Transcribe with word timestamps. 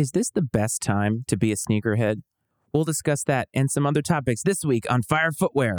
Is 0.00 0.12
this 0.12 0.30
the 0.30 0.40
best 0.40 0.80
time 0.80 1.26
to 1.28 1.36
be 1.36 1.52
a 1.52 1.56
sneakerhead? 1.56 2.22
We'll 2.72 2.84
discuss 2.84 3.22
that 3.24 3.48
and 3.52 3.70
some 3.70 3.84
other 3.84 4.00
topics 4.00 4.42
this 4.42 4.64
week 4.64 4.90
on 4.90 5.02
Fire 5.02 5.30
Footwear. 5.30 5.76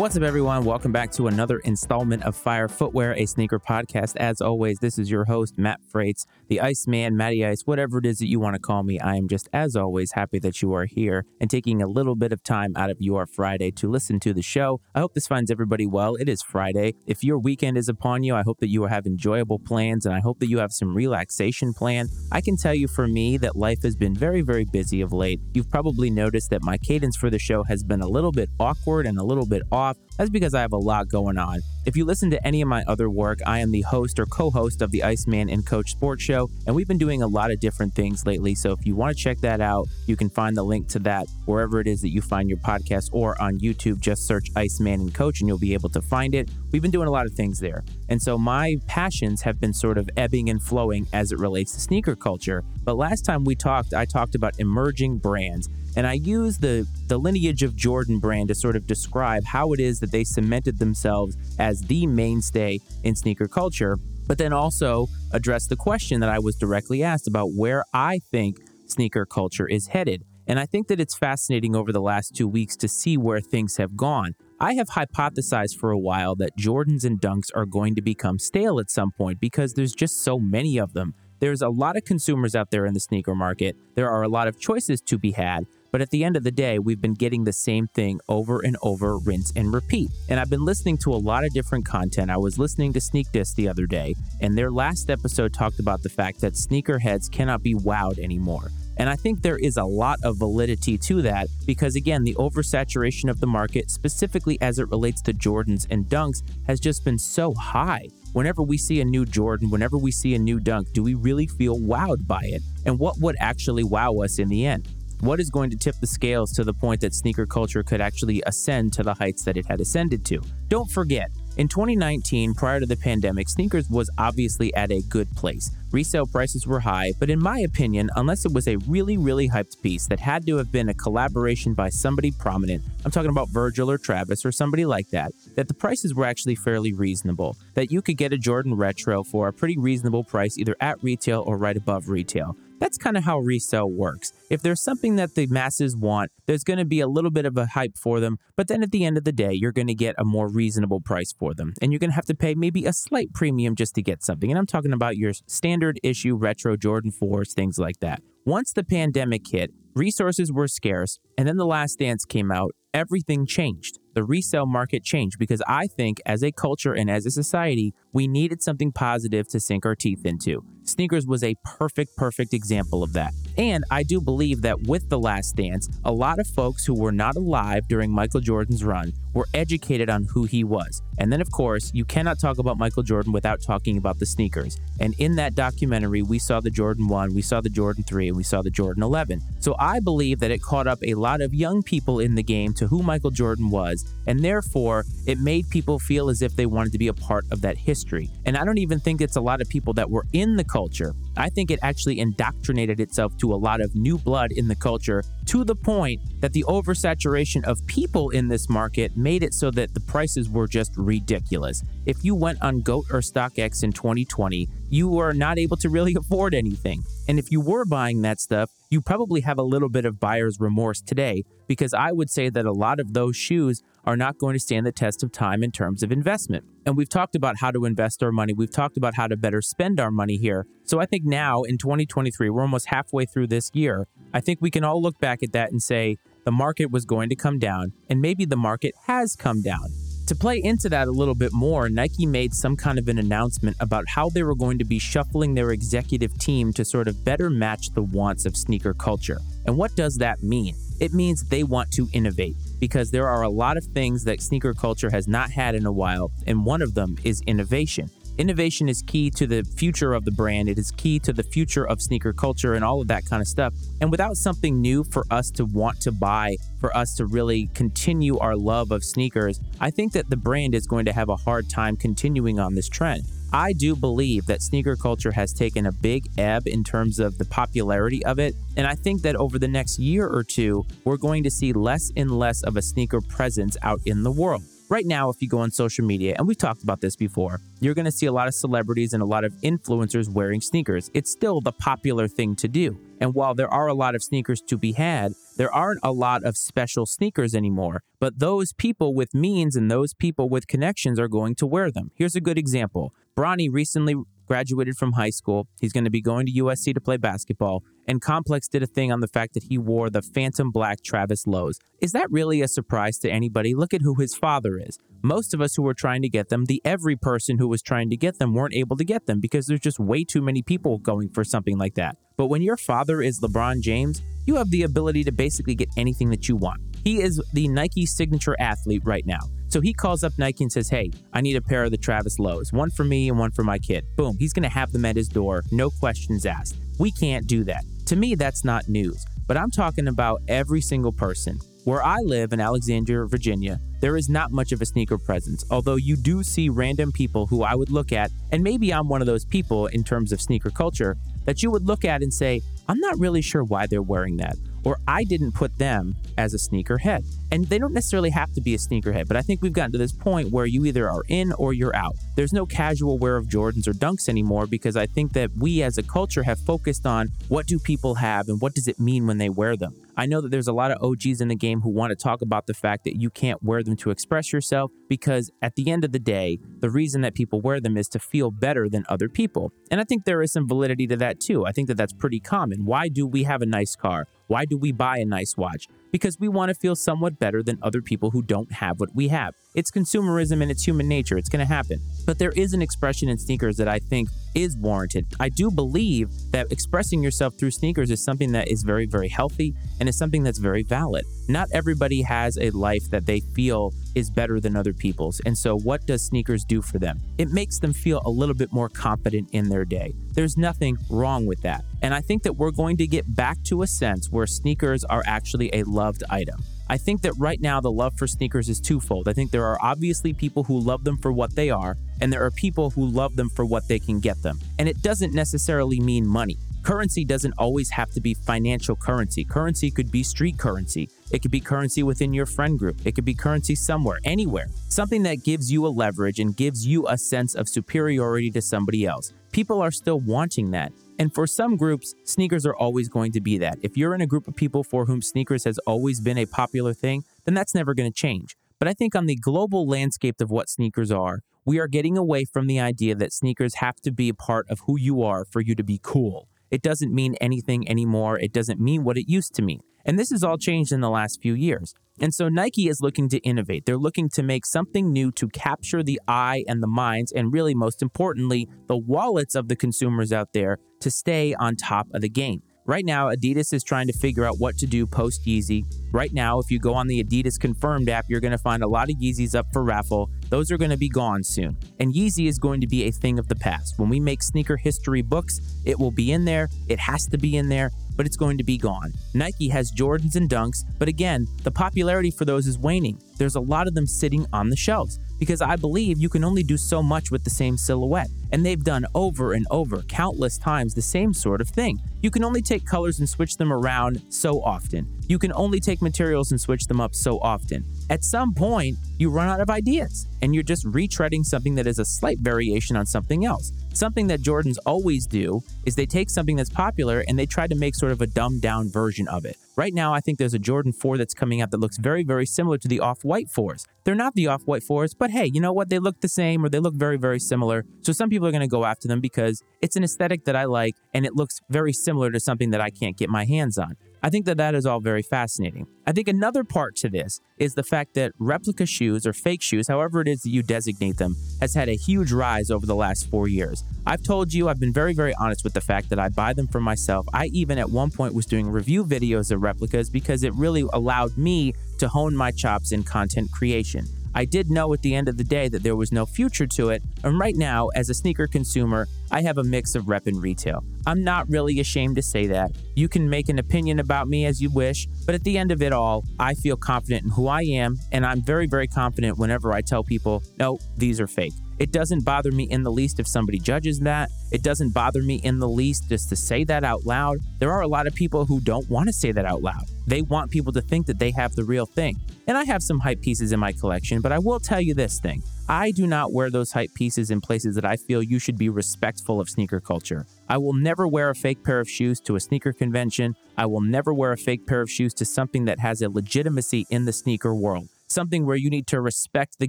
What's 0.00 0.16
up, 0.16 0.22
everyone? 0.22 0.64
Welcome 0.64 0.92
back 0.92 1.10
to 1.12 1.26
another 1.26 1.58
installment 1.58 2.22
of 2.22 2.34
Fire 2.34 2.68
Footwear, 2.68 3.12
a 3.18 3.26
sneaker 3.26 3.60
podcast. 3.60 4.16
As 4.16 4.40
always, 4.40 4.78
this 4.78 4.98
is 4.98 5.10
your 5.10 5.26
host, 5.26 5.58
Matt 5.58 5.78
Frates, 5.92 6.24
the 6.48 6.58
Iceman, 6.58 7.18
Matty 7.18 7.44
Ice, 7.44 7.66
whatever 7.66 7.98
it 7.98 8.06
is 8.06 8.16
that 8.20 8.28
you 8.28 8.40
want 8.40 8.54
to 8.54 8.58
call 8.58 8.82
me. 8.82 8.98
I 8.98 9.16
am 9.16 9.28
just, 9.28 9.50
as 9.52 9.76
always, 9.76 10.12
happy 10.12 10.38
that 10.38 10.62
you 10.62 10.72
are 10.72 10.86
here 10.86 11.26
and 11.38 11.50
taking 11.50 11.82
a 11.82 11.86
little 11.86 12.16
bit 12.16 12.32
of 12.32 12.42
time 12.42 12.72
out 12.76 12.88
of 12.88 12.96
your 12.98 13.26
Friday 13.26 13.70
to 13.72 13.90
listen 13.90 14.18
to 14.20 14.32
the 14.32 14.40
show. 14.40 14.80
I 14.94 15.00
hope 15.00 15.12
this 15.12 15.26
finds 15.26 15.50
everybody 15.50 15.86
well. 15.86 16.14
It 16.14 16.30
is 16.30 16.40
Friday. 16.40 16.94
If 17.06 17.22
your 17.22 17.38
weekend 17.38 17.76
is 17.76 17.90
upon 17.90 18.22
you, 18.22 18.34
I 18.34 18.42
hope 18.42 18.60
that 18.60 18.70
you 18.70 18.84
have 18.84 19.04
enjoyable 19.04 19.58
plans 19.58 20.06
and 20.06 20.14
I 20.14 20.20
hope 20.20 20.38
that 20.38 20.48
you 20.48 20.60
have 20.60 20.72
some 20.72 20.96
relaxation 20.96 21.74
plan. 21.74 22.08
I 22.32 22.40
can 22.40 22.56
tell 22.56 22.74
you 22.74 22.88
for 22.88 23.06
me 23.06 23.36
that 23.36 23.54
life 23.54 23.82
has 23.82 23.96
been 23.96 24.14
very, 24.14 24.40
very 24.40 24.64
busy 24.64 25.02
of 25.02 25.12
late. 25.12 25.40
You've 25.52 25.68
probably 25.68 26.08
noticed 26.08 26.48
that 26.48 26.62
my 26.62 26.78
cadence 26.78 27.18
for 27.18 27.28
the 27.28 27.38
show 27.38 27.64
has 27.64 27.84
been 27.84 28.00
a 28.00 28.08
little 28.08 28.32
bit 28.32 28.48
awkward 28.58 29.06
and 29.06 29.18
a 29.18 29.24
little 29.24 29.46
bit 29.46 29.62
off 29.70 29.89
off, 29.90 29.96
that's 30.16 30.30
because 30.30 30.54
I 30.54 30.60
have 30.60 30.72
a 30.72 30.78
lot 30.78 31.08
going 31.08 31.38
on. 31.38 31.60
If 31.86 31.96
you 31.96 32.04
listen 32.04 32.30
to 32.30 32.46
any 32.46 32.60
of 32.60 32.68
my 32.68 32.84
other 32.86 33.08
work, 33.08 33.38
I 33.46 33.60
am 33.60 33.70
the 33.70 33.80
host 33.80 34.18
or 34.18 34.26
co 34.26 34.50
host 34.50 34.82
of 34.82 34.90
the 34.90 35.02
Iceman 35.02 35.48
and 35.48 35.64
Coach 35.64 35.92
Sports 35.92 36.22
Show, 36.22 36.50
and 36.66 36.76
we've 36.76 36.86
been 36.86 36.98
doing 36.98 37.22
a 37.22 37.26
lot 37.26 37.50
of 37.50 37.58
different 37.58 37.94
things 37.94 38.26
lately. 38.26 38.54
So 38.54 38.72
if 38.72 38.84
you 38.84 38.94
want 38.94 39.16
to 39.16 39.22
check 39.22 39.38
that 39.38 39.62
out, 39.62 39.88
you 40.06 40.14
can 40.14 40.28
find 40.28 40.54
the 40.54 40.62
link 40.62 40.88
to 40.88 40.98
that 41.00 41.26
wherever 41.46 41.80
it 41.80 41.86
is 41.86 42.02
that 42.02 42.10
you 42.10 42.20
find 42.20 42.50
your 42.50 42.58
podcast 42.58 43.08
or 43.12 43.40
on 43.40 43.58
YouTube. 43.60 43.98
Just 43.98 44.26
search 44.26 44.48
Iceman 44.54 45.00
and 45.00 45.14
Coach 45.14 45.40
and 45.40 45.48
you'll 45.48 45.58
be 45.58 45.72
able 45.72 45.88
to 45.90 46.02
find 46.02 46.34
it. 46.34 46.50
We've 46.70 46.82
been 46.82 46.90
doing 46.90 47.08
a 47.08 47.10
lot 47.10 47.24
of 47.24 47.32
things 47.32 47.60
there. 47.60 47.82
And 48.10 48.20
so 48.20 48.36
my 48.36 48.76
passions 48.86 49.40
have 49.42 49.58
been 49.58 49.72
sort 49.72 49.96
of 49.96 50.10
ebbing 50.18 50.50
and 50.50 50.62
flowing 50.62 51.06
as 51.14 51.32
it 51.32 51.38
relates 51.38 51.72
to 51.72 51.80
sneaker 51.80 52.14
culture. 52.14 52.62
But 52.84 52.96
last 52.96 53.22
time 53.22 53.44
we 53.44 53.54
talked, 53.54 53.94
I 53.94 54.04
talked 54.04 54.34
about 54.34 54.58
emerging 54.58 55.18
brands. 55.18 55.68
And 55.96 56.06
I 56.06 56.14
use 56.14 56.58
the, 56.58 56.86
the 57.08 57.18
lineage 57.18 57.62
of 57.62 57.74
Jordan 57.74 58.20
brand 58.20 58.48
to 58.48 58.54
sort 58.54 58.76
of 58.76 58.86
describe 58.86 59.44
how 59.44 59.72
it 59.72 59.80
is 59.80 59.98
that 60.00 60.12
they 60.12 60.24
cemented 60.24 60.78
themselves 60.78 61.36
as 61.58 61.69
the 61.78 62.06
mainstay 62.06 62.80
in 63.04 63.14
sneaker 63.14 63.46
culture, 63.46 63.96
but 64.26 64.38
then 64.38 64.52
also 64.52 65.06
address 65.32 65.66
the 65.66 65.76
question 65.76 66.20
that 66.20 66.28
I 66.28 66.38
was 66.38 66.56
directly 66.56 67.02
asked 67.02 67.28
about 67.28 67.50
where 67.56 67.84
I 67.94 68.20
think 68.30 68.58
sneaker 68.86 69.24
culture 69.24 69.66
is 69.66 69.88
headed. 69.88 70.24
And 70.46 70.58
I 70.58 70.66
think 70.66 70.88
that 70.88 71.00
it's 71.00 71.16
fascinating 71.16 71.76
over 71.76 71.92
the 71.92 72.00
last 72.00 72.34
two 72.34 72.48
weeks 72.48 72.76
to 72.78 72.88
see 72.88 73.16
where 73.16 73.40
things 73.40 73.76
have 73.76 73.96
gone. 73.96 74.34
I 74.58 74.74
have 74.74 74.88
hypothesized 74.88 75.76
for 75.76 75.90
a 75.90 75.98
while 75.98 76.34
that 76.36 76.56
Jordans 76.58 77.04
and 77.04 77.20
Dunks 77.20 77.50
are 77.54 77.66
going 77.66 77.94
to 77.94 78.02
become 78.02 78.38
stale 78.38 78.80
at 78.80 78.90
some 78.90 79.12
point 79.12 79.40
because 79.40 79.74
there's 79.74 79.94
just 79.94 80.22
so 80.22 80.38
many 80.38 80.78
of 80.78 80.92
them. 80.92 81.14
There's 81.38 81.62
a 81.62 81.68
lot 81.68 81.96
of 81.96 82.04
consumers 82.04 82.54
out 82.54 82.70
there 82.70 82.84
in 82.84 82.92
the 82.92 83.00
sneaker 83.00 83.34
market. 83.34 83.76
There 83.94 84.10
are 84.10 84.22
a 84.22 84.28
lot 84.28 84.48
of 84.48 84.60
choices 84.60 85.00
to 85.02 85.18
be 85.18 85.30
had. 85.30 85.66
But 85.90 86.00
at 86.00 86.10
the 86.10 86.24
end 86.24 86.36
of 86.36 86.44
the 86.44 86.50
day, 86.50 86.78
we've 86.78 87.00
been 87.00 87.14
getting 87.14 87.44
the 87.44 87.52
same 87.52 87.88
thing 87.88 88.20
over 88.28 88.60
and 88.60 88.76
over, 88.82 89.18
rinse 89.18 89.52
and 89.56 89.72
repeat. 89.72 90.10
And 90.28 90.38
I've 90.38 90.50
been 90.50 90.64
listening 90.64 90.98
to 90.98 91.12
a 91.12 91.16
lot 91.16 91.44
of 91.44 91.52
different 91.52 91.84
content. 91.84 92.30
I 92.30 92.36
was 92.36 92.58
listening 92.58 92.92
to 92.92 93.00
Sneak 93.00 93.30
Disc 93.32 93.56
the 93.56 93.68
other 93.68 93.86
day, 93.86 94.14
and 94.40 94.56
their 94.56 94.70
last 94.70 95.10
episode 95.10 95.52
talked 95.52 95.80
about 95.80 96.02
the 96.02 96.08
fact 96.08 96.40
that 96.40 96.54
sneakerheads 96.54 97.30
cannot 97.30 97.62
be 97.62 97.74
wowed 97.74 98.18
anymore. 98.18 98.70
And 98.98 99.08
I 99.08 99.16
think 99.16 99.40
there 99.40 99.56
is 99.56 99.78
a 99.78 99.84
lot 99.84 100.18
of 100.24 100.36
validity 100.36 100.98
to 100.98 101.22
that 101.22 101.48
because, 101.66 101.96
again, 101.96 102.22
the 102.22 102.34
oversaturation 102.34 103.30
of 103.30 103.40
the 103.40 103.46
market, 103.46 103.90
specifically 103.90 104.60
as 104.60 104.78
it 104.78 104.90
relates 104.90 105.22
to 105.22 105.32
Jordans 105.32 105.86
and 105.90 106.04
Dunks, 106.04 106.42
has 106.66 106.80
just 106.80 107.02
been 107.02 107.18
so 107.18 107.54
high. 107.54 108.08
Whenever 108.34 108.62
we 108.62 108.76
see 108.76 109.00
a 109.00 109.04
new 109.04 109.24
Jordan, 109.24 109.70
whenever 109.70 109.96
we 109.96 110.12
see 110.12 110.34
a 110.34 110.38
new 110.38 110.60
Dunk, 110.60 110.92
do 110.92 111.02
we 111.02 111.14
really 111.14 111.46
feel 111.46 111.78
wowed 111.78 112.26
by 112.26 112.42
it? 112.42 112.62
And 112.84 112.98
what 112.98 113.18
would 113.20 113.36
actually 113.40 113.84
wow 113.84 114.16
us 114.18 114.38
in 114.38 114.50
the 114.50 114.66
end? 114.66 114.86
What 115.20 115.38
is 115.38 115.50
going 115.50 115.68
to 115.68 115.76
tip 115.76 115.96
the 116.00 116.06
scales 116.06 116.50
to 116.52 116.64
the 116.64 116.72
point 116.72 117.02
that 117.02 117.14
sneaker 117.14 117.44
culture 117.44 117.82
could 117.82 118.00
actually 118.00 118.42
ascend 118.46 118.94
to 118.94 119.02
the 119.02 119.12
heights 119.12 119.44
that 119.44 119.58
it 119.58 119.66
had 119.66 119.78
ascended 119.78 120.24
to? 120.24 120.40
Don't 120.68 120.90
forget, 120.90 121.30
in 121.58 121.68
2019, 121.68 122.54
prior 122.54 122.80
to 122.80 122.86
the 122.86 122.96
pandemic, 122.96 123.50
sneakers 123.50 123.90
was 123.90 124.08
obviously 124.16 124.74
at 124.74 124.90
a 124.90 125.02
good 125.10 125.30
place. 125.32 125.70
Resale 125.92 126.24
prices 126.24 126.66
were 126.66 126.80
high, 126.80 127.12
but 127.18 127.28
in 127.28 127.38
my 127.38 127.58
opinion, 127.58 128.08
unless 128.16 128.46
it 128.46 128.54
was 128.54 128.66
a 128.66 128.76
really, 128.88 129.18
really 129.18 129.46
hyped 129.46 129.82
piece 129.82 130.06
that 130.06 130.20
had 130.20 130.46
to 130.46 130.56
have 130.56 130.72
been 130.72 130.88
a 130.88 130.94
collaboration 130.94 131.74
by 131.74 131.90
somebody 131.90 132.30
prominent, 132.30 132.82
I'm 133.04 133.10
talking 133.10 133.30
about 133.30 133.50
Virgil 133.50 133.90
or 133.90 133.98
Travis 133.98 134.46
or 134.46 134.52
somebody 134.52 134.86
like 134.86 135.10
that, 135.10 135.32
that 135.54 135.68
the 135.68 135.74
prices 135.74 136.14
were 136.14 136.24
actually 136.24 136.54
fairly 136.54 136.94
reasonable. 136.94 137.58
That 137.74 137.90
you 137.90 138.00
could 138.00 138.16
get 138.16 138.32
a 138.32 138.38
Jordan 138.38 138.74
Retro 138.74 139.22
for 139.22 139.48
a 139.48 139.52
pretty 139.52 139.76
reasonable 139.76 140.24
price 140.24 140.56
either 140.56 140.76
at 140.80 141.02
retail 141.02 141.44
or 141.46 141.58
right 141.58 141.76
above 141.76 142.08
retail. 142.08 142.56
That's 142.80 142.98
kind 142.98 143.16
of 143.16 143.24
how 143.24 143.38
resale 143.38 143.90
works. 143.90 144.32
If 144.50 144.62
there's 144.62 144.82
something 144.82 145.16
that 145.16 145.34
the 145.34 145.46
masses 145.46 145.94
want, 145.96 146.32
there's 146.46 146.64
going 146.64 146.78
to 146.78 146.84
be 146.84 147.00
a 147.00 147.06
little 147.06 147.30
bit 147.30 147.44
of 147.44 147.56
a 147.56 147.66
hype 147.66 147.96
for 147.96 148.18
them, 148.18 148.38
but 148.56 148.68
then 148.68 148.82
at 148.82 148.90
the 148.90 149.04
end 149.04 149.18
of 149.18 149.24
the 149.24 149.32
day, 149.32 149.52
you're 149.52 149.70
going 149.70 149.86
to 149.86 149.94
get 149.94 150.14
a 150.18 150.24
more 150.24 150.48
reasonable 150.48 151.00
price 151.00 151.32
for 151.32 151.54
them. 151.54 151.74
And 151.80 151.92
you're 151.92 151.98
going 151.98 152.10
to 152.10 152.16
have 152.16 152.24
to 152.24 152.34
pay 152.34 152.54
maybe 152.54 152.86
a 152.86 152.92
slight 152.92 153.32
premium 153.34 153.76
just 153.76 153.94
to 153.96 154.02
get 154.02 154.24
something. 154.24 154.50
And 154.50 154.58
I'm 154.58 154.66
talking 154.66 154.92
about 154.92 155.18
your 155.18 155.34
standard 155.46 156.00
issue 156.02 156.34
retro 156.36 156.76
Jordan 156.76 157.12
4s, 157.12 157.52
things 157.52 157.78
like 157.78 158.00
that. 158.00 158.22
Once 158.46 158.72
the 158.72 158.82
pandemic 158.82 159.46
hit, 159.46 159.70
resources 159.94 160.50
were 160.50 160.66
scarce, 160.66 161.18
and 161.36 161.46
then 161.46 161.58
The 161.58 161.66
Last 161.66 161.98
Dance 161.98 162.24
came 162.24 162.50
out, 162.50 162.72
everything 162.94 163.44
changed. 163.44 163.98
The 164.14 164.24
resale 164.24 164.66
market 164.66 165.04
changed 165.04 165.38
because 165.38 165.62
I 165.68 165.86
think 165.86 166.20
as 166.26 166.42
a 166.42 166.50
culture 166.50 166.92
and 166.92 167.10
as 167.10 167.26
a 167.26 167.30
society, 167.30 167.94
we 168.12 168.26
needed 168.26 168.62
something 168.62 168.92
positive 168.92 169.46
to 169.48 169.60
sink 169.60 169.86
our 169.86 169.94
teeth 169.94 170.26
into. 170.26 170.64
Sneakers 170.84 171.26
was 171.26 171.44
a 171.44 171.54
perfect, 171.62 172.16
perfect 172.16 172.52
example 172.52 173.02
of 173.02 173.12
that. 173.12 173.32
And 173.56 173.84
I 173.90 174.02
do 174.02 174.20
believe 174.20 174.62
that 174.62 174.82
with 174.82 175.08
The 175.08 175.18
Last 175.18 175.54
Dance, 175.54 175.88
a 176.04 176.12
lot 176.12 176.38
of 176.38 176.46
folks 176.48 176.84
who 176.84 176.94
were 176.94 177.12
not 177.12 177.36
alive 177.36 177.86
during 177.88 178.10
Michael 178.10 178.40
Jordan's 178.40 178.82
run 178.82 179.12
were 179.34 179.46
educated 179.54 180.10
on 180.10 180.24
who 180.24 180.44
he 180.44 180.64
was. 180.64 181.02
And 181.18 181.32
then, 181.32 181.40
of 181.40 181.50
course, 181.52 181.92
you 181.94 182.04
cannot 182.04 182.40
talk 182.40 182.58
about 182.58 182.78
Michael 182.78 183.02
Jordan 183.02 183.32
without 183.32 183.60
talking 183.62 183.96
about 183.96 184.18
the 184.18 184.26
sneakers. 184.26 184.78
And 184.98 185.14
in 185.18 185.36
that 185.36 185.54
documentary, 185.54 186.22
we 186.22 186.38
saw 186.38 186.60
the 186.60 186.70
Jordan 186.70 187.06
1, 187.06 187.34
we 187.34 187.42
saw 187.42 187.60
the 187.60 187.68
Jordan 187.68 188.02
3, 188.02 188.28
and 188.28 188.36
we 188.36 188.42
saw 188.42 188.62
the 188.62 188.70
Jordan 188.70 189.02
11. 189.02 189.40
So 189.60 189.76
I 189.78 190.00
believe 190.00 190.40
that 190.40 190.50
it 190.50 190.62
caught 190.62 190.86
up 190.86 190.98
a 191.04 191.14
lot 191.14 191.40
of 191.40 191.54
young 191.54 191.82
people 191.82 192.18
in 192.18 192.34
the 192.34 192.42
game 192.42 192.72
to 192.74 192.86
who 192.86 193.02
Michael 193.02 193.30
Jordan 193.30 193.70
was, 193.70 193.99
and 194.26 194.40
therefore 194.40 195.04
it 195.26 195.38
made 195.38 195.68
people 195.70 195.98
feel 195.98 196.28
as 196.28 196.42
if 196.42 196.54
they 196.56 196.66
wanted 196.66 196.92
to 196.92 196.98
be 196.98 197.08
a 197.08 197.14
part 197.14 197.44
of 197.50 197.60
that 197.62 197.76
history. 197.76 198.30
And 198.46 198.56
I 198.56 198.64
don't 198.64 198.78
even 198.78 199.00
think 199.00 199.20
it's 199.20 199.36
a 199.36 199.40
lot 199.40 199.60
of 199.60 199.68
people 199.68 199.92
that 199.94 200.10
were 200.10 200.26
in 200.32 200.56
the 200.56 200.64
culture. 200.64 201.14
I 201.36 201.48
think 201.48 201.70
it 201.70 201.78
actually 201.82 202.20
indoctrinated 202.20 203.00
itself 203.00 203.36
to 203.38 203.54
a 203.54 203.56
lot 203.56 203.80
of 203.80 203.94
new 203.94 204.18
blood 204.18 204.52
in 204.52 204.68
the 204.68 204.76
culture 204.76 205.22
to 205.46 205.64
the 205.64 205.74
point 205.74 206.20
that 206.40 206.52
the 206.52 206.64
oversaturation 206.64 207.64
of 207.64 207.84
people 207.86 208.30
in 208.30 208.48
this 208.48 208.68
market 208.68 209.16
made 209.16 209.42
it 209.42 209.54
so 209.54 209.70
that 209.72 209.94
the 209.94 210.00
prices 210.00 210.48
were 210.48 210.66
just 210.66 210.92
ridiculous. 210.96 211.82
If 212.06 212.24
you 212.24 212.34
went 212.34 212.62
on 212.62 212.82
GOAT 212.82 213.06
or 213.10 213.20
StockX 213.20 213.82
in 213.82 213.92
2020, 213.92 214.68
you 214.90 215.08
were 215.08 215.32
not 215.32 215.58
able 215.58 215.76
to 215.78 215.88
really 215.88 216.14
afford 216.18 216.54
anything. 216.54 217.02
And 217.28 217.38
if 217.38 217.50
you 217.50 217.60
were 217.60 217.84
buying 217.84 218.22
that 218.22 218.40
stuff, 218.40 218.70
you 218.90 219.00
probably 219.00 219.42
have 219.42 219.56
a 219.56 219.62
little 219.62 219.88
bit 219.88 220.04
of 220.04 220.18
buyer's 220.18 220.58
remorse 220.58 221.00
today 221.00 221.44
because 221.68 221.94
I 221.94 222.10
would 222.10 222.28
say 222.28 222.50
that 222.50 222.66
a 222.66 222.72
lot 222.72 222.98
of 222.98 223.12
those 223.12 223.36
shoes 223.36 223.82
are 224.04 224.16
not 224.16 224.36
going 224.36 224.54
to 224.54 224.58
stand 224.58 224.84
the 224.84 224.90
test 224.90 225.22
of 225.22 225.30
time 225.30 225.62
in 225.62 225.70
terms 225.70 226.02
of 226.02 226.10
investment. 226.10 226.64
And 226.84 226.96
we've 226.96 227.08
talked 227.08 227.36
about 227.36 227.58
how 227.60 227.70
to 227.70 227.84
invest 227.84 228.20
our 228.20 228.32
money. 228.32 228.52
We've 228.52 228.70
talked 228.70 228.96
about 228.96 229.14
how 229.14 229.28
to 229.28 229.36
better 229.36 229.62
spend 229.62 230.00
our 230.00 230.10
money 230.10 230.38
here. 230.38 230.66
So 230.84 230.98
I 230.98 231.06
think 231.06 231.24
now 231.24 231.62
in 231.62 231.78
2023, 231.78 232.50
we're 232.50 232.62
almost 232.62 232.86
halfway 232.86 233.26
through 233.26 233.46
this 233.46 233.70
year. 233.74 234.08
I 234.34 234.40
think 234.40 234.58
we 234.60 234.72
can 234.72 234.82
all 234.82 235.00
look 235.00 235.20
back 235.20 235.44
at 235.44 235.52
that 235.52 235.70
and 235.70 235.80
say 235.80 236.16
the 236.44 236.50
market 236.50 236.90
was 236.90 237.04
going 237.04 237.28
to 237.28 237.36
come 237.36 237.60
down, 237.60 237.92
and 238.08 238.20
maybe 238.20 238.44
the 238.44 238.56
market 238.56 238.94
has 239.06 239.36
come 239.36 239.62
down. 239.62 240.09
To 240.30 240.36
play 240.36 240.60
into 240.62 240.88
that 240.90 241.08
a 241.08 241.10
little 241.10 241.34
bit 241.34 241.52
more, 241.52 241.88
Nike 241.88 242.24
made 242.24 242.54
some 242.54 242.76
kind 242.76 243.00
of 243.00 243.08
an 243.08 243.18
announcement 243.18 243.76
about 243.80 244.04
how 244.06 244.28
they 244.28 244.44
were 244.44 244.54
going 244.54 244.78
to 244.78 244.84
be 244.84 245.00
shuffling 245.00 245.54
their 245.54 245.72
executive 245.72 246.38
team 246.38 246.72
to 246.74 246.84
sort 246.84 247.08
of 247.08 247.24
better 247.24 247.50
match 247.50 247.90
the 247.94 248.04
wants 248.04 248.46
of 248.46 248.56
sneaker 248.56 248.94
culture. 248.94 249.40
And 249.66 249.76
what 249.76 249.96
does 249.96 250.14
that 250.18 250.40
mean? 250.40 250.76
It 251.00 251.12
means 251.12 251.42
they 251.42 251.64
want 251.64 251.90
to 251.94 252.06
innovate 252.12 252.54
because 252.78 253.10
there 253.10 253.26
are 253.26 253.42
a 253.42 253.48
lot 253.48 253.76
of 253.76 253.82
things 253.86 254.22
that 254.22 254.40
sneaker 254.40 254.72
culture 254.72 255.10
has 255.10 255.26
not 255.26 255.50
had 255.50 255.74
in 255.74 255.84
a 255.84 255.90
while, 255.90 256.30
and 256.46 256.64
one 256.64 256.80
of 256.80 256.94
them 256.94 257.16
is 257.24 257.42
innovation. 257.48 258.08
Innovation 258.40 258.88
is 258.88 259.02
key 259.02 259.28
to 259.32 259.46
the 259.46 259.62
future 259.62 260.14
of 260.14 260.24
the 260.24 260.30
brand. 260.30 260.66
It 260.70 260.78
is 260.78 260.90
key 260.92 261.18
to 261.18 261.32
the 261.34 261.42
future 261.42 261.86
of 261.86 262.00
sneaker 262.00 262.32
culture 262.32 262.72
and 262.72 262.82
all 262.82 263.02
of 263.02 263.08
that 263.08 263.26
kind 263.26 263.42
of 263.42 263.46
stuff. 263.46 263.74
And 264.00 264.10
without 264.10 264.38
something 264.38 264.80
new 264.80 265.04
for 265.04 265.26
us 265.30 265.50
to 265.50 265.66
want 265.66 266.00
to 266.00 266.10
buy, 266.10 266.56
for 266.80 266.96
us 266.96 267.14
to 267.16 267.26
really 267.26 267.68
continue 267.74 268.38
our 268.38 268.56
love 268.56 268.92
of 268.92 269.04
sneakers, 269.04 269.60
I 269.78 269.90
think 269.90 270.14
that 270.14 270.30
the 270.30 270.38
brand 270.38 270.74
is 270.74 270.86
going 270.86 271.04
to 271.04 271.12
have 271.12 271.28
a 271.28 271.36
hard 271.36 271.68
time 271.68 271.98
continuing 271.98 272.58
on 272.58 272.74
this 272.74 272.88
trend. 272.88 273.24
I 273.52 273.74
do 273.74 273.94
believe 273.94 274.46
that 274.46 274.62
sneaker 274.62 274.96
culture 274.96 275.32
has 275.32 275.52
taken 275.52 275.84
a 275.84 275.92
big 275.92 276.26
ebb 276.38 276.62
in 276.66 276.82
terms 276.82 277.18
of 277.18 277.36
the 277.36 277.44
popularity 277.44 278.24
of 278.24 278.38
it. 278.38 278.54
And 278.74 278.86
I 278.86 278.94
think 278.94 279.20
that 279.20 279.36
over 279.36 279.58
the 279.58 279.68
next 279.68 279.98
year 279.98 280.26
or 280.26 280.44
two, 280.44 280.86
we're 281.04 281.18
going 281.18 281.42
to 281.42 281.50
see 281.50 281.74
less 281.74 282.10
and 282.16 282.30
less 282.30 282.62
of 282.62 282.78
a 282.78 282.82
sneaker 282.82 283.20
presence 283.20 283.76
out 283.82 284.00
in 284.06 284.22
the 284.22 284.32
world. 284.32 284.62
Right 284.90 285.06
now, 285.06 285.30
if 285.30 285.40
you 285.40 285.48
go 285.48 285.58
on 285.58 285.70
social 285.70 286.04
media, 286.04 286.34
and 286.36 286.48
we've 286.48 286.58
talked 286.58 286.82
about 286.82 287.00
this 287.00 287.14
before, 287.14 287.60
you're 287.78 287.94
going 287.94 288.06
to 288.06 288.10
see 288.10 288.26
a 288.26 288.32
lot 288.32 288.48
of 288.48 288.54
celebrities 288.54 289.12
and 289.12 289.22
a 289.22 289.24
lot 289.24 289.44
of 289.44 289.52
influencers 289.62 290.28
wearing 290.28 290.60
sneakers. 290.60 291.12
It's 291.14 291.30
still 291.30 291.60
the 291.60 291.70
popular 291.70 292.26
thing 292.26 292.56
to 292.56 292.66
do. 292.66 292.98
And 293.20 293.32
while 293.32 293.54
there 293.54 293.72
are 293.72 293.86
a 293.86 293.94
lot 293.94 294.16
of 294.16 294.22
sneakers 294.24 294.60
to 294.62 294.76
be 294.76 294.90
had, 294.90 295.34
there 295.56 295.72
aren't 295.72 296.00
a 296.02 296.10
lot 296.10 296.42
of 296.42 296.56
special 296.56 297.06
sneakers 297.06 297.54
anymore. 297.54 298.02
But 298.18 298.40
those 298.40 298.72
people 298.72 299.14
with 299.14 299.32
means 299.32 299.76
and 299.76 299.88
those 299.88 300.12
people 300.12 300.48
with 300.48 300.66
connections 300.66 301.20
are 301.20 301.28
going 301.28 301.54
to 301.56 301.68
wear 301.68 301.92
them. 301.92 302.10
Here's 302.16 302.34
a 302.34 302.40
good 302.40 302.58
example 302.58 303.12
Bronny 303.36 303.68
recently 303.70 304.16
graduated 304.48 304.96
from 304.96 305.12
high 305.12 305.30
school. 305.30 305.68
He's 305.80 305.92
going 305.92 306.02
to 306.02 306.10
be 306.10 306.20
going 306.20 306.46
to 306.46 306.52
USC 306.52 306.92
to 306.94 307.00
play 307.00 307.16
basketball. 307.16 307.84
And 308.10 308.20
Complex 308.20 308.66
did 308.66 308.82
a 308.82 308.88
thing 308.88 309.12
on 309.12 309.20
the 309.20 309.28
fact 309.28 309.54
that 309.54 309.62
he 309.62 309.78
wore 309.78 310.10
the 310.10 310.20
Phantom 310.20 310.72
Black 310.72 311.00
Travis 311.00 311.46
Lows. 311.46 311.78
Is 312.00 312.10
that 312.10 312.28
really 312.28 312.60
a 312.60 312.66
surprise 312.66 313.18
to 313.18 313.30
anybody? 313.30 313.72
Look 313.72 313.94
at 313.94 314.02
who 314.02 314.16
his 314.16 314.34
father 314.34 314.80
is. 314.84 314.98
Most 315.22 315.54
of 315.54 315.60
us 315.60 315.76
who 315.76 315.84
were 315.84 315.94
trying 315.94 316.20
to 316.22 316.28
get 316.28 316.48
them, 316.48 316.64
the 316.64 316.82
every 316.84 317.14
person 317.14 317.58
who 317.58 317.68
was 317.68 317.82
trying 317.82 318.10
to 318.10 318.16
get 318.16 318.40
them, 318.40 318.52
weren't 318.52 318.74
able 318.74 318.96
to 318.96 319.04
get 319.04 319.26
them 319.26 319.38
because 319.38 319.66
there's 319.66 319.78
just 319.78 320.00
way 320.00 320.24
too 320.24 320.42
many 320.42 320.60
people 320.60 320.98
going 320.98 321.28
for 321.28 321.44
something 321.44 321.78
like 321.78 321.94
that. 321.94 322.16
But 322.36 322.48
when 322.48 322.62
your 322.62 322.76
father 322.76 323.22
is 323.22 323.38
LeBron 323.38 323.80
James, 323.80 324.22
you 324.44 324.56
have 324.56 324.70
the 324.70 324.82
ability 324.82 325.22
to 325.22 325.30
basically 325.30 325.76
get 325.76 325.88
anything 325.96 326.30
that 326.30 326.48
you 326.48 326.56
want. 326.56 326.80
He 327.04 327.20
is 327.22 327.40
the 327.52 327.68
Nike 327.68 328.06
signature 328.06 328.56
athlete 328.58 329.02
right 329.04 329.24
now. 329.24 329.42
So 329.68 329.80
he 329.80 329.94
calls 329.94 330.24
up 330.24 330.32
Nike 330.36 330.64
and 330.64 330.72
says, 330.72 330.90
Hey, 330.90 331.12
I 331.32 331.42
need 331.42 331.54
a 331.54 331.62
pair 331.62 331.84
of 331.84 331.92
the 331.92 331.96
Travis 331.96 332.40
Lows, 332.40 332.72
one 332.72 332.90
for 332.90 333.04
me 333.04 333.28
and 333.28 333.38
one 333.38 333.52
for 333.52 333.62
my 333.62 333.78
kid. 333.78 334.04
Boom, 334.16 334.36
he's 334.40 334.52
to 334.52 334.68
have 334.68 334.90
them 334.90 335.04
at 335.04 335.14
his 335.14 335.28
door, 335.28 335.62
no 335.70 335.90
questions 335.90 336.44
asked. 336.44 336.76
We 336.98 337.12
can't 337.12 337.46
do 337.46 337.62
that. 337.64 337.84
To 338.10 338.16
me, 338.16 338.34
that's 338.34 338.64
not 338.64 338.88
news. 338.88 339.24
But 339.46 339.56
I'm 339.56 339.70
talking 339.70 340.08
about 340.08 340.42
every 340.48 340.80
single 340.80 341.12
person. 341.12 341.60
Where 341.84 342.02
I 342.02 342.16
live 342.16 342.52
in 342.52 342.58
Alexandria, 342.60 343.24
Virginia, 343.26 343.78
there 344.00 344.16
is 344.16 344.28
not 344.28 344.50
much 344.50 344.72
of 344.72 344.82
a 344.82 344.86
sneaker 344.86 345.16
presence, 345.16 345.64
although 345.70 345.94
you 345.94 346.16
do 346.16 346.42
see 346.42 346.68
random 346.70 347.12
people 347.12 347.46
who 347.46 347.62
I 347.62 347.76
would 347.76 347.88
look 347.88 348.10
at, 348.10 348.32
and 348.50 348.64
maybe 348.64 348.92
I'm 348.92 349.08
one 349.08 349.20
of 349.20 349.28
those 349.28 349.44
people 349.44 349.86
in 349.86 350.02
terms 350.02 350.32
of 350.32 350.40
sneaker 350.40 350.70
culture, 350.70 351.16
that 351.44 351.62
you 351.62 351.70
would 351.70 351.86
look 351.86 352.04
at 352.04 352.20
and 352.20 352.34
say, 352.34 352.62
I'm 352.88 352.98
not 352.98 353.16
really 353.16 353.42
sure 353.42 353.62
why 353.62 353.86
they're 353.86 354.02
wearing 354.02 354.38
that 354.38 354.56
or 354.84 354.98
I 355.06 355.24
didn't 355.24 355.52
put 355.52 355.78
them 355.78 356.14
as 356.38 356.54
a 356.54 356.56
sneakerhead. 356.56 357.24
And 357.52 357.66
they 357.66 357.78
don't 357.78 357.92
necessarily 357.92 358.30
have 358.30 358.52
to 358.52 358.60
be 358.60 358.74
a 358.74 358.78
sneakerhead, 358.78 359.26
but 359.28 359.36
I 359.36 359.42
think 359.42 359.62
we've 359.62 359.72
gotten 359.72 359.92
to 359.92 359.98
this 359.98 360.12
point 360.12 360.50
where 360.50 360.66
you 360.66 360.84
either 360.84 361.08
are 361.08 361.22
in 361.28 361.52
or 361.52 361.72
you're 361.72 361.94
out. 361.96 362.14
There's 362.36 362.52
no 362.52 362.66
casual 362.66 363.18
wear 363.18 363.36
of 363.36 363.46
Jordans 363.46 363.86
or 363.88 363.92
Dunks 363.92 364.28
anymore 364.28 364.66
because 364.66 364.96
I 364.96 365.06
think 365.06 365.32
that 365.32 365.50
we 365.56 365.82
as 365.82 365.98
a 365.98 366.02
culture 366.02 366.42
have 366.42 366.58
focused 366.60 367.06
on 367.06 367.28
what 367.48 367.66
do 367.66 367.78
people 367.78 368.16
have 368.16 368.48
and 368.48 368.60
what 368.60 368.74
does 368.74 368.88
it 368.88 369.00
mean 369.00 369.26
when 369.26 369.38
they 369.38 369.48
wear 369.48 369.76
them. 369.76 369.94
I 370.16 370.26
know 370.26 370.42
that 370.42 370.50
there's 370.50 370.68
a 370.68 370.72
lot 370.74 370.90
of 370.90 371.02
OGs 371.02 371.40
in 371.40 371.48
the 371.48 371.56
game 371.56 371.80
who 371.80 371.88
want 371.88 372.10
to 372.10 372.14
talk 372.16 372.42
about 372.42 372.66
the 372.66 372.74
fact 372.74 373.04
that 373.04 373.18
you 373.18 373.30
can't 373.30 373.62
wear 373.62 373.82
them 373.82 373.96
to 373.96 374.10
express 374.10 374.52
yourself 374.52 374.90
because 375.08 375.50
at 375.62 375.76
the 375.76 375.90
end 375.90 376.04
of 376.04 376.12
the 376.12 376.18
day, 376.18 376.58
the 376.80 376.90
reason 376.90 377.22
that 377.22 377.34
people 377.34 377.62
wear 377.62 377.80
them 377.80 377.96
is 377.96 378.06
to 378.08 378.18
feel 378.18 378.50
better 378.50 378.86
than 378.86 379.04
other 379.08 379.30
people. 379.30 379.72
And 379.90 379.98
I 379.98 380.04
think 380.04 380.26
there 380.26 380.42
is 380.42 380.52
some 380.52 380.68
validity 380.68 381.06
to 381.06 381.16
that 381.16 381.40
too. 381.40 381.64
I 381.64 381.72
think 381.72 381.88
that 381.88 381.96
that's 381.96 382.12
pretty 382.12 382.38
common. 382.38 382.84
Why 382.84 383.08
do 383.08 383.26
we 383.26 383.44
have 383.44 383.62
a 383.62 383.66
nice 383.66 383.96
car? 383.96 384.26
Why 384.50 384.64
do 384.64 384.76
we 384.76 384.90
buy 384.90 385.18
a 385.18 385.24
nice 385.24 385.56
watch? 385.56 385.86
Because 386.10 386.40
we 386.40 386.48
want 386.48 386.70
to 386.70 386.74
feel 386.74 386.96
somewhat 386.96 387.38
better 387.38 387.62
than 387.62 387.78
other 387.82 388.02
people 388.02 388.32
who 388.32 388.42
don't 388.42 388.72
have 388.72 388.98
what 388.98 389.14
we 389.14 389.28
have. 389.28 389.54
It's 389.76 389.92
consumerism 389.92 390.60
and 390.60 390.72
it's 390.72 390.84
human 390.84 391.06
nature. 391.06 391.38
It's 391.38 391.48
going 391.48 391.64
to 391.64 391.72
happen. 391.72 392.00
But 392.26 392.40
there 392.40 392.50
is 392.56 392.72
an 392.72 392.82
expression 392.82 393.28
in 393.28 393.38
sneakers 393.38 393.76
that 393.76 393.86
I 393.86 394.00
think 394.00 394.28
is 394.56 394.76
warranted. 394.76 395.26
I 395.38 395.50
do 395.50 395.70
believe 395.70 396.30
that 396.50 396.72
expressing 396.72 397.22
yourself 397.22 397.54
through 397.60 397.70
sneakers 397.70 398.10
is 398.10 398.24
something 398.24 398.50
that 398.50 398.66
is 398.66 398.82
very, 398.82 399.06
very 399.06 399.28
healthy 399.28 399.72
and 400.00 400.08
is 400.08 400.18
something 400.18 400.42
that's 400.42 400.58
very 400.58 400.82
valid. 400.82 401.24
Not 401.48 401.68
everybody 401.72 402.22
has 402.22 402.58
a 402.58 402.70
life 402.70 403.08
that 403.12 403.26
they 403.26 403.38
feel 403.54 403.92
is 404.14 404.30
better 404.30 404.60
than 404.60 404.76
other 404.76 404.92
people's. 404.92 405.40
And 405.46 405.56
so, 405.56 405.78
what 405.78 406.06
does 406.06 406.22
sneakers 406.22 406.64
do 406.64 406.82
for 406.82 406.98
them? 406.98 407.20
It 407.38 407.50
makes 407.50 407.78
them 407.78 407.92
feel 407.92 408.22
a 408.24 408.30
little 408.30 408.54
bit 408.54 408.72
more 408.72 408.88
confident 408.88 409.48
in 409.52 409.68
their 409.68 409.84
day. 409.84 410.14
There's 410.32 410.56
nothing 410.56 410.96
wrong 411.10 411.46
with 411.46 411.62
that. 411.62 411.84
And 412.02 412.14
I 412.14 412.20
think 412.20 412.42
that 412.44 412.54
we're 412.54 412.70
going 412.70 412.96
to 412.98 413.06
get 413.06 413.34
back 413.34 413.62
to 413.64 413.82
a 413.82 413.86
sense 413.86 414.30
where 414.30 414.46
sneakers 414.46 415.04
are 415.04 415.22
actually 415.26 415.70
a 415.72 415.82
loved 415.84 416.22
item. 416.30 416.62
I 416.88 416.96
think 416.96 417.22
that 417.22 417.34
right 417.38 417.60
now 417.60 417.80
the 417.80 417.92
love 417.92 418.14
for 418.18 418.26
sneakers 418.26 418.68
is 418.68 418.80
twofold. 418.80 419.28
I 419.28 419.32
think 419.32 419.52
there 419.52 419.64
are 419.64 419.78
obviously 419.80 420.32
people 420.32 420.64
who 420.64 420.80
love 420.80 421.04
them 421.04 421.18
for 421.18 421.30
what 421.30 421.54
they 421.54 421.70
are, 421.70 421.96
and 422.20 422.32
there 422.32 422.44
are 422.44 422.50
people 422.50 422.90
who 422.90 423.06
love 423.06 423.36
them 423.36 423.48
for 423.48 423.64
what 423.64 423.86
they 423.86 424.00
can 424.00 424.18
get 424.18 424.42
them. 424.42 424.58
And 424.76 424.88
it 424.88 425.00
doesn't 425.00 425.32
necessarily 425.32 426.00
mean 426.00 426.26
money. 426.26 426.58
Currency 426.82 427.24
doesn't 427.24 427.54
always 427.58 427.90
have 427.90 428.10
to 428.12 428.20
be 428.20 428.34
financial 428.34 428.96
currency. 428.96 429.44
Currency 429.44 429.90
could 429.90 430.10
be 430.10 430.24
street 430.24 430.58
currency. 430.58 431.08
It 431.30 431.42
could 431.42 431.50
be 431.50 431.60
currency 431.60 432.02
within 432.02 432.32
your 432.32 432.46
friend 432.46 432.78
group. 432.78 433.00
It 433.04 433.14
could 433.14 433.24
be 433.24 433.34
currency 433.34 433.74
somewhere, 433.74 434.18
anywhere. 434.24 434.66
Something 434.88 435.22
that 435.24 435.44
gives 435.44 435.70
you 435.70 435.86
a 435.86 435.88
leverage 435.88 436.38
and 436.38 436.56
gives 436.56 436.86
you 436.86 437.06
a 437.06 437.16
sense 437.16 437.54
of 437.54 437.68
superiority 437.68 438.50
to 438.50 438.62
somebody 438.62 439.06
else. 439.06 439.32
People 439.52 439.80
are 439.80 439.90
still 439.90 440.20
wanting 440.20 440.70
that. 440.72 440.92
And 441.18 441.34
for 441.34 441.46
some 441.46 441.76
groups, 441.76 442.14
sneakers 442.24 442.64
are 442.64 442.74
always 442.74 443.08
going 443.08 443.32
to 443.32 443.40
be 443.40 443.58
that. 443.58 443.78
If 443.82 443.96
you're 443.96 444.14
in 444.14 444.20
a 444.20 444.26
group 444.26 444.48
of 444.48 444.56
people 444.56 444.82
for 444.82 445.06
whom 445.06 445.22
sneakers 445.22 445.64
has 445.64 445.78
always 445.80 446.20
been 446.20 446.38
a 446.38 446.46
popular 446.46 446.94
thing, 446.94 447.24
then 447.44 447.54
that's 447.54 447.74
never 447.74 447.94
going 447.94 448.10
to 448.10 448.14
change. 448.14 448.56
But 448.78 448.88
I 448.88 448.94
think 448.94 449.14
on 449.14 449.26
the 449.26 449.36
global 449.36 449.86
landscape 449.86 450.40
of 450.40 450.50
what 450.50 450.70
sneakers 450.70 451.10
are, 451.10 451.40
we 451.66 451.78
are 451.78 451.86
getting 451.86 452.16
away 452.16 452.46
from 452.46 452.66
the 452.66 452.80
idea 452.80 453.14
that 453.14 453.34
sneakers 453.34 453.74
have 453.76 453.96
to 453.96 454.10
be 454.10 454.30
a 454.30 454.34
part 454.34 454.66
of 454.70 454.80
who 454.86 454.98
you 454.98 455.22
are 455.22 455.44
for 455.44 455.60
you 455.60 455.74
to 455.74 455.84
be 455.84 456.00
cool. 456.02 456.48
It 456.70 456.82
doesn't 456.82 457.14
mean 457.14 457.34
anything 457.40 457.88
anymore. 457.88 458.38
It 458.38 458.52
doesn't 458.52 458.80
mean 458.80 459.04
what 459.04 459.18
it 459.18 459.28
used 459.28 459.54
to 459.54 459.62
mean. 459.62 459.80
And 460.04 460.18
this 460.18 460.30
has 460.30 460.42
all 460.42 460.56
changed 460.56 460.92
in 460.92 461.00
the 461.00 461.10
last 461.10 461.40
few 461.42 461.54
years. 461.54 461.94
And 462.20 462.34
so 462.34 462.48
Nike 462.48 462.88
is 462.88 463.00
looking 463.00 463.28
to 463.30 463.38
innovate. 463.38 463.86
They're 463.86 463.96
looking 463.96 464.28
to 464.30 464.42
make 464.42 464.66
something 464.66 465.12
new 465.12 465.30
to 465.32 465.48
capture 465.48 466.02
the 466.02 466.20
eye 466.28 466.64
and 466.68 466.82
the 466.82 466.86
minds, 466.86 467.32
and 467.32 467.52
really, 467.52 467.74
most 467.74 468.02
importantly, 468.02 468.68
the 468.88 468.96
wallets 468.96 469.54
of 469.54 469.68
the 469.68 469.76
consumers 469.76 470.32
out 470.32 470.52
there 470.52 470.78
to 471.00 471.10
stay 471.10 471.54
on 471.54 471.76
top 471.76 472.08
of 472.12 472.20
the 472.20 472.28
game. 472.28 472.62
Right 472.90 473.04
now, 473.04 473.28
Adidas 473.28 473.72
is 473.72 473.84
trying 473.84 474.08
to 474.08 474.12
figure 474.12 474.44
out 474.44 474.56
what 474.58 474.76
to 474.78 474.84
do 474.84 475.06
post 475.06 475.46
Yeezy. 475.46 475.84
Right 476.10 476.32
now, 476.32 476.58
if 476.58 476.72
you 476.72 476.80
go 476.80 476.92
on 476.92 477.06
the 477.06 477.22
Adidas 477.22 477.56
Confirmed 477.56 478.08
app, 478.08 478.24
you're 478.28 478.40
going 478.40 478.50
to 478.50 478.58
find 478.58 478.82
a 478.82 478.88
lot 478.88 479.08
of 479.08 479.14
Yeezys 479.14 479.54
up 479.54 479.66
for 479.72 479.84
raffle. 479.84 480.28
Those 480.48 480.72
are 480.72 480.76
going 480.76 480.90
to 480.90 480.96
be 480.96 481.08
gone 481.08 481.44
soon. 481.44 481.76
And 482.00 482.12
Yeezy 482.12 482.48
is 482.48 482.58
going 482.58 482.80
to 482.80 482.88
be 482.88 483.04
a 483.04 483.12
thing 483.12 483.38
of 483.38 483.46
the 483.46 483.54
past. 483.54 483.96
When 483.96 484.08
we 484.08 484.18
make 484.18 484.42
sneaker 484.42 484.76
history 484.76 485.22
books, 485.22 485.60
it 485.84 486.00
will 486.00 486.10
be 486.10 486.32
in 486.32 486.44
there. 486.44 486.68
It 486.88 486.98
has 486.98 487.26
to 487.26 487.38
be 487.38 487.58
in 487.58 487.68
there, 487.68 487.92
but 488.16 488.26
it's 488.26 488.36
going 488.36 488.58
to 488.58 488.64
be 488.64 488.76
gone. 488.76 489.12
Nike 489.34 489.68
has 489.68 489.92
Jordans 489.92 490.34
and 490.34 490.50
Dunks, 490.50 490.78
but 490.98 491.06
again, 491.06 491.46
the 491.62 491.70
popularity 491.70 492.32
for 492.32 492.44
those 492.44 492.66
is 492.66 492.76
waning. 492.76 493.22
There's 493.38 493.54
a 493.54 493.60
lot 493.60 493.86
of 493.86 493.94
them 493.94 494.08
sitting 494.08 494.46
on 494.52 494.68
the 494.68 494.74
shelves 494.74 495.20
because 495.40 495.60
I 495.60 495.74
believe 495.74 496.18
you 496.20 496.28
can 496.28 496.44
only 496.44 496.62
do 496.62 496.76
so 496.76 497.02
much 497.02 497.32
with 497.32 497.42
the 497.42 497.50
same 497.50 497.76
silhouette. 497.76 498.28
And 498.52 498.64
they've 498.64 498.82
done 498.82 499.06
over 499.14 499.54
and 499.54 499.66
over, 499.70 500.02
countless 500.02 500.58
times, 500.58 500.94
the 500.94 501.02
same 501.02 501.32
sort 501.32 501.60
of 501.60 501.68
thing. 501.68 501.98
You 502.22 502.30
can 502.30 502.44
only 502.44 502.62
take 502.62 502.84
colors 502.84 503.18
and 503.18 503.28
switch 503.28 503.56
them 503.56 503.72
around 503.72 504.20
so 504.28 504.60
often. 504.62 505.08
You 505.28 505.38
can 505.38 505.52
only 505.54 505.80
take 505.80 506.02
materials 506.02 506.50
and 506.50 506.60
switch 506.60 506.84
them 506.86 507.00
up 507.00 507.14
so 507.14 507.38
often. 507.38 507.84
At 508.10 508.22
some 508.22 508.52
point, 508.54 508.96
you 509.18 509.30
run 509.30 509.48
out 509.48 509.60
of 509.60 509.70
ideas 509.70 510.26
and 510.42 510.54
you're 510.54 510.62
just 510.62 510.84
retreading 510.84 511.44
something 511.44 511.74
that 511.76 511.86
is 511.86 511.98
a 511.98 512.04
slight 512.04 512.38
variation 512.40 512.96
on 512.96 513.06
something 513.06 513.44
else. 513.44 513.72
Something 514.00 514.28
that 514.28 514.40
Jordans 514.40 514.78
always 514.86 515.26
do 515.26 515.60
is 515.84 515.94
they 515.94 516.06
take 516.06 516.30
something 516.30 516.56
that's 516.56 516.70
popular 516.70 517.22
and 517.28 517.38
they 517.38 517.44
try 517.44 517.66
to 517.66 517.74
make 517.74 517.94
sort 517.94 518.12
of 518.12 518.22
a 518.22 518.26
dumbed 518.26 518.62
down 518.62 518.88
version 518.88 519.28
of 519.28 519.44
it. 519.44 519.58
Right 519.76 519.92
now, 519.92 520.14
I 520.14 520.20
think 520.20 520.38
there's 520.38 520.54
a 520.54 520.58
Jordan 520.58 520.94
4 520.94 521.18
that's 521.18 521.34
coming 521.34 521.60
out 521.60 521.70
that 521.70 521.80
looks 521.80 521.98
very, 521.98 522.24
very 522.24 522.46
similar 522.46 522.78
to 522.78 522.88
the 522.88 522.98
Off 523.00 523.24
White 523.24 523.48
4s. 523.48 523.84
They're 524.04 524.14
not 524.14 524.32
the 524.32 524.46
Off 524.46 524.62
White 524.62 524.84
4s, 524.84 525.14
but 525.18 525.30
hey, 525.30 525.50
you 525.52 525.60
know 525.60 525.74
what? 525.74 525.90
They 525.90 525.98
look 525.98 526.22
the 526.22 526.28
same 526.28 526.64
or 526.64 526.70
they 526.70 526.78
look 526.78 526.94
very, 526.94 527.18
very 527.18 527.38
similar. 527.38 527.84
So 528.00 528.14
some 528.14 528.30
people 528.30 528.48
are 528.48 528.52
going 528.52 528.62
to 528.62 528.68
go 528.68 528.86
after 528.86 529.06
them 529.06 529.20
because 529.20 529.62
it's 529.82 529.96
an 529.96 530.04
aesthetic 530.04 530.46
that 530.46 530.56
I 530.56 530.64
like 530.64 530.94
and 531.12 531.26
it 531.26 531.36
looks 531.36 531.60
very 531.68 531.92
similar 531.92 532.30
to 532.30 532.40
something 532.40 532.70
that 532.70 532.80
I 532.80 532.88
can't 532.88 533.18
get 533.18 533.28
my 533.28 533.44
hands 533.44 533.76
on. 533.76 533.96
I 534.22 534.28
think 534.28 534.44
that 534.46 534.58
that 534.58 534.74
is 534.74 534.84
all 534.84 535.00
very 535.00 535.22
fascinating. 535.22 535.86
I 536.06 536.12
think 536.12 536.28
another 536.28 536.62
part 536.62 536.96
to 536.96 537.08
this 537.08 537.40
is 537.58 537.74
the 537.74 537.82
fact 537.82 538.14
that 538.14 538.32
replica 538.38 538.84
shoes 538.84 539.26
or 539.26 539.32
fake 539.32 539.62
shoes, 539.62 539.88
however 539.88 540.20
it 540.20 540.28
is 540.28 540.42
that 540.42 540.50
you 540.50 540.62
designate 540.62 541.16
them, 541.16 541.36
has 541.60 541.74
had 541.74 541.88
a 541.88 541.96
huge 541.96 542.30
rise 542.30 542.70
over 542.70 542.84
the 542.84 542.94
last 542.94 543.30
four 543.30 543.48
years. 543.48 543.82
I've 544.06 544.22
told 544.22 544.52
you, 544.52 544.68
I've 544.68 544.80
been 544.80 544.92
very, 544.92 545.14
very 545.14 545.34
honest 545.34 545.64
with 545.64 545.72
the 545.72 545.80
fact 545.80 546.10
that 546.10 546.18
I 546.18 546.28
buy 546.28 546.52
them 546.52 546.68
for 546.68 546.80
myself. 546.80 547.26
I 547.32 547.46
even 547.46 547.78
at 547.78 547.88
one 547.88 548.10
point 548.10 548.34
was 548.34 548.44
doing 548.44 548.68
review 548.68 549.04
videos 549.04 549.50
of 549.50 549.62
replicas 549.62 550.10
because 550.10 550.42
it 550.42 550.54
really 550.54 550.84
allowed 550.92 551.38
me 551.38 551.74
to 551.98 552.08
hone 552.08 552.36
my 552.36 552.50
chops 552.50 552.92
in 552.92 553.02
content 553.02 553.50
creation. 553.52 554.06
I 554.34 554.44
did 554.44 554.70
know 554.70 554.92
at 554.92 555.02
the 555.02 555.14
end 555.14 555.28
of 555.28 555.36
the 555.36 555.44
day 555.44 555.68
that 555.68 555.82
there 555.82 555.96
was 555.96 556.12
no 556.12 556.26
future 556.26 556.66
to 556.68 556.90
it, 556.90 557.02
and 557.24 557.38
right 557.38 557.56
now, 557.56 557.88
as 557.88 558.10
a 558.10 558.14
sneaker 558.14 558.46
consumer, 558.46 559.08
I 559.30 559.42
have 559.42 559.58
a 559.58 559.64
mix 559.64 559.94
of 559.94 560.08
rep 560.08 560.26
and 560.26 560.42
retail. 560.42 560.84
I'm 561.06 561.24
not 561.24 561.48
really 561.48 561.80
ashamed 561.80 562.16
to 562.16 562.22
say 562.22 562.46
that. 562.48 562.72
You 562.94 563.08
can 563.08 563.28
make 563.28 563.48
an 563.48 563.58
opinion 563.58 564.00
about 564.00 564.28
me 564.28 564.46
as 564.46 564.60
you 564.60 564.70
wish, 564.70 565.06
but 565.26 565.34
at 565.34 565.44
the 565.44 565.58
end 565.58 565.72
of 565.72 565.82
it 565.82 565.92
all, 565.92 566.24
I 566.38 566.54
feel 566.54 566.76
confident 566.76 567.24
in 567.24 567.30
who 567.30 567.48
I 567.48 567.62
am, 567.62 567.96
and 568.12 568.24
I'm 568.24 568.42
very, 568.42 568.66
very 568.66 568.86
confident 568.86 569.38
whenever 569.38 569.72
I 569.72 569.80
tell 569.80 570.04
people, 570.04 570.42
no, 570.58 570.78
these 570.96 571.20
are 571.20 571.26
fake. 571.26 571.54
It 571.80 571.92
doesn't 571.92 572.26
bother 572.26 572.52
me 572.52 572.64
in 572.64 572.82
the 572.82 572.92
least 572.92 573.20
if 573.20 573.26
somebody 573.26 573.58
judges 573.58 574.00
that. 574.00 574.28
It 574.52 574.62
doesn't 574.62 574.92
bother 574.92 575.22
me 575.22 575.40
in 575.42 575.58
the 575.58 575.68
least 575.68 576.10
just 576.10 576.28
to 576.28 576.36
say 576.36 576.62
that 576.64 576.84
out 576.84 577.06
loud. 577.06 577.38
There 577.58 577.72
are 577.72 577.80
a 577.80 577.88
lot 577.88 578.06
of 578.06 578.14
people 578.14 578.44
who 578.44 578.60
don't 578.60 578.88
want 578.90 579.06
to 579.06 579.14
say 579.14 579.32
that 579.32 579.46
out 579.46 579.62
loud. 579.62 579.84
They 580.10 580.22
want 580.22 580.50
people 580.50 580.72
to 580.72 580.80
think 580.80 581.06
that 581.06 581.20
they 581.20 581.30
have 581.30 581.54
the 581.54 581.62
real 581.62 581.86
thing. 581.86 582.18
And 582.48 582.58
I 582.58 582.64
have 582.64 582.82
some 582.82 582.98
hype 582.98 583.20
pieces 583.20 583.52
in 583.52 583.60
my 583.60 583.70
collection, 583.70 584.20
but 584.20 584.32
I 584.32 584.40
will 584.40 584.58
tell 584.58 584.80
you 584.80 584.92
this 584.92 585.20
thing. 585.20 585.40
I 585.68 585.92
do 585.92 586.04
not 586.04 586.32
wear 586.32 586.50
those 586.50 586.72
hype 586.72 586.92
pieces 586.94 587.30
in 587.30 587.40
places 587.40 587.76
that 587.76 587.84
I 587.84 587.94
feel 587.94 588.20
you 588.20 588.40
should 588.40 588.58
be 588.58 588.70
respectful 588.70 589.40
of 589.40 589.48
sneaker 589.48 589.78
culture. 589.78 590.26
I 590.48 590.58
will 590.58 590.72
never 590.72 591.06
wear 591.06 591.30
a 591.30 591.34
fake 591.36 591.62
pair 591.62 591.78
of 591.78 591.88
shoes 591.88 592.18
to 592.22 592.34
a 592.34 592.40
sneaker 592.40 592.72
convention. 592.72 593.36
I 593.56 593.66
will 593.66 593.82
never 593.82 594.12
wear 594.12 594.32
a 594.32 594.36
fake 594.36 594.66
pair 594.66 594.80
of 594.80 594.90
shoes 594.90 595.14
to 595.14 595.24
something 595.24 595.64
that 595.66 595.78
has 595.78 596.02
a 596.02 596.10
legitimacy 596.10 596.86
in 596.90 597.04
the 597.04 597.12
sneaker 597.12 597.54
world. 597.54 597.86
Something 598.08 598.44
where 598.44 598.56
you 598.56 598.68
need 598.68 598.88
to 598.88 599.00
respect 599.00 599.60
the 599.60 599.68